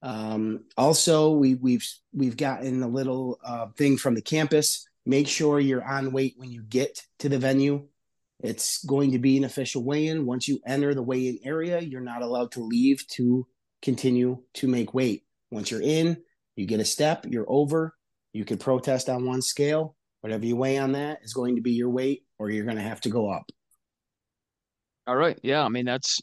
Um, 0.01 0.65
also, 0.77 1.31
we, 1.31 1.55
we've 1.55 1.87
we've 2.13 2.37
gotten 2.37 2.83
a 2.83 2.87
little 2.87 3.39
uh, 3.43 3.67
thing 3.77 3.97
from 3.97 4.15
the 4.15 4.21
campus. 4.21 4.87
Make 5.05 5.27
sure 5.27 5.59
you're 5.59 5.83
on 5.83 6.11
weight 6.11 6.35
when 6.37 6.51
you 6.51 6.63
get 6.63 7.01
to 7.19 7.29
the 7.29 7.39
venue. 7.39 7.87
It's 8.39 8.83
going 8.85 9.13
to 9.13 9.19
be 9.19 9.37
an 9.37 9.45
official 9.45 9.83
weigh-in. 9.83 10.25
Once 10.25 10.47
you 10.47 10.59
enter 10.67 10.93
the 10.93 11.01
weigh-in 11.01 11.39
area, 11.43 11.79
you're 11.79 12.01
not 12.01 12.21
allowed 12.21 12.51
to 12.51 12.59
leave 12.59 13.07
to 13.13 13.47
continue 13.81 14.43
to 14.55 14.67
make 14.67 14.93
weight. 14.93 15.23
Once 15.49 15.71
you're 15.71 15.81
in, 15.81 16.17
you 16.55 16.65
get 16.67 16.79
a 16.79 16.85
step. 16.85 17.25
You're 17.27 17.49
over. 17.49 17.95
You 18.33 18.45
can 18.45 18.57
protest 18.57 19.09
on 19.09 19.25
one 19.25 19.41
scale. 19.41 19.95
Whatever 20.21 20.45
you 20.45 20.55
weigh 20.55 20.77
on 20.77 20.91
that 20.91 21.19
is 21.23 21.33
going 21.33 21.55
to 21.55 21.61
be 21.61 21.71
your 21.71 21.89
weight, 21.89 22.23
or 22.37 22.49
you're 22.49 22.65
going 22.65 22.77
to 22.77 22.83
have 22.83 23.01
to 23.01 23.09
go 23.09 23.29
up. 23.29 23.49
All 25.07 25.15
right. 25.15 25.39
Yeah. 25.41 25.63
I 25.63 25.69
mean, 25.69 25.85
that's 25.85 26.19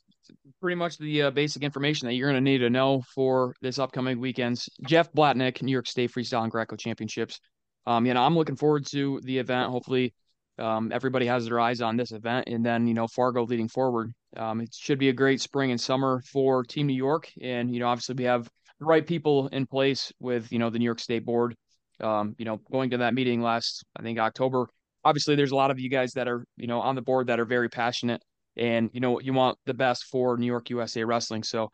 pretty 0.60 0.74
much 0.74 0.98
the 0.98 1.22
uh, 1.22 1.30
basic 1.30 1.62
information 1.62 2.06
that 2.06 2.14
you're 2.14 2.30
going 2.30 2.44
to 2.44 2.50
need 2.50 2.58
to 2.58 2.68
know 2.68 3.02
for 3.14 3.54
this 3.62 3.78
upcoming 3.78 4.20
weekend's 4.20 4.68
Jeff 4.86 5.10
Blatnick 5.12 5.62
New 5.62 5.72
York 5.72 5.86
State 5.86 6.12
Freestyle 6.12 6.42
and 6.42 6.52
Greco 6.52 6.76
Championships. 6.76 7.40
Um, 7.86 8.04
you 8.04 8.12
know, 8.12 8.22
I'm 8.22 8.36
looking 8.36 8.56
forward 8.56 8.84
to 8.90 9.20
the 9.24 9.38
event. 9.38 9.70
Hopefully, 9.70 10.12
um, 10.58 10.92
everybody 10.92 11.24
has 11.26 11.46
their 11.46 11.60
eyes 11.60 11.80
on 11.80 11.96
this 11.96 12.12
event, 12.12 12.48
and 12.48 12.64
then 12.64 12.86
you 12.86 12.94
know 12.94 13.06
Fargo 13.08 13.44
leading 13.44 13.68
forward. 13.68 14.12
Um, 14.36 14.60
it 14.60 14.74
should 14.74 14.98
be 14.98 15.08
a 15.08 15.14
great 15.14 15.40
spring 15.40 15.70
and 15.70 15.80
summer 15.80 16.22
for 16.30 16.62
Team 16.62 16.86
New 16.86 16.94
York, 16.94 17.30
and 17.40 17.72
you 17.72 17.80
know, 17.80 17.88
obviously 17.88 18.14
we 18.16 18.24
have 18.24 18.44
the 18.78 18.86
right 18.86 19.06
people 19.06 19.48
in 19.48 19.66
place 19.66 20.12
with 20.20 20.52
you 20.52 20.58
know 20.58 20.70
the 20.70 20.78
New 20.78 20.84
York 20.84 21.00
State 21.00 21.24
Board. 21.24 21.54
Um, 22.00 22.34
you 22.38 22.44
know, 22.44 22.58
going 22.70 22.90
to 22.90 22.98
that 22.98 23.14
meeting 23.14 23.40
last, 23.40 23.84
I 23.96 24.02
think 24.02 24.18
October. 24.18 24.68
Obviously, 25.04 25.36
there's 25.36 25.52
a 25.52 25.56
lot 25.56 25.70
of 25.70 25.78
you 25.78 25.90
guys 25.90 26.12
that 26.12 26.28
are 26.28 26.44
you 26.56 26.66
know 26.66 26.80
on 26.80 26.94
the 26.94 27.02
board 27.02 27.26
that 27.28 27.40
are 27.40 27.46
very 27.46 27.68
passionate 27.68 28.22
and 28.56 28.90
you 28.92 29.00
know 29.00 29.20
you 29.20 29.32
want 29.32 29.58
the 29.66 29.74
best 29.74 30.04
for 30.04 30.36
New 30.36 30.46
York 30.46 30.70
USA 30.70 31.04
Wrestling. 31.04 31.42
So 31.42 31.70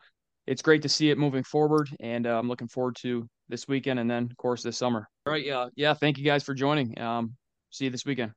it's 0.47 0.61
great 0.61 0.81
to 0.83 0.89
see 0.89 1.09
it 1.09 1.17
moving 1.17 1.43
forward, 1.43 1.89
and 1.99 2.25
uh, 2.25 2.37
I'm 2.37 2.47
looking 2.47 2.67
forward 2.67 2.95
to 3.01 3.27
this 3.49 3.67
weekend 3.67 3.99
and 3.99 4.09
then 4.09 4.23
of 4.23 4.37
course 4.37 4.63
this 4.63 4.77
summer. 4.77 5.07
All 5.25 5.33
right, 5.33 5.45
yeah, 5.45 5.67
yeah. 5.75 5.93
Thank 5.93 6.17
you 6.17 6.23
guys 6.23 6.43
for 6.43 6.53
joining. 6.53 6.99
Um, 6.99 7.35
see 7.69 7.85
you 7.85 7.91
this 7.91 8.05
weekend. 8.05 8.31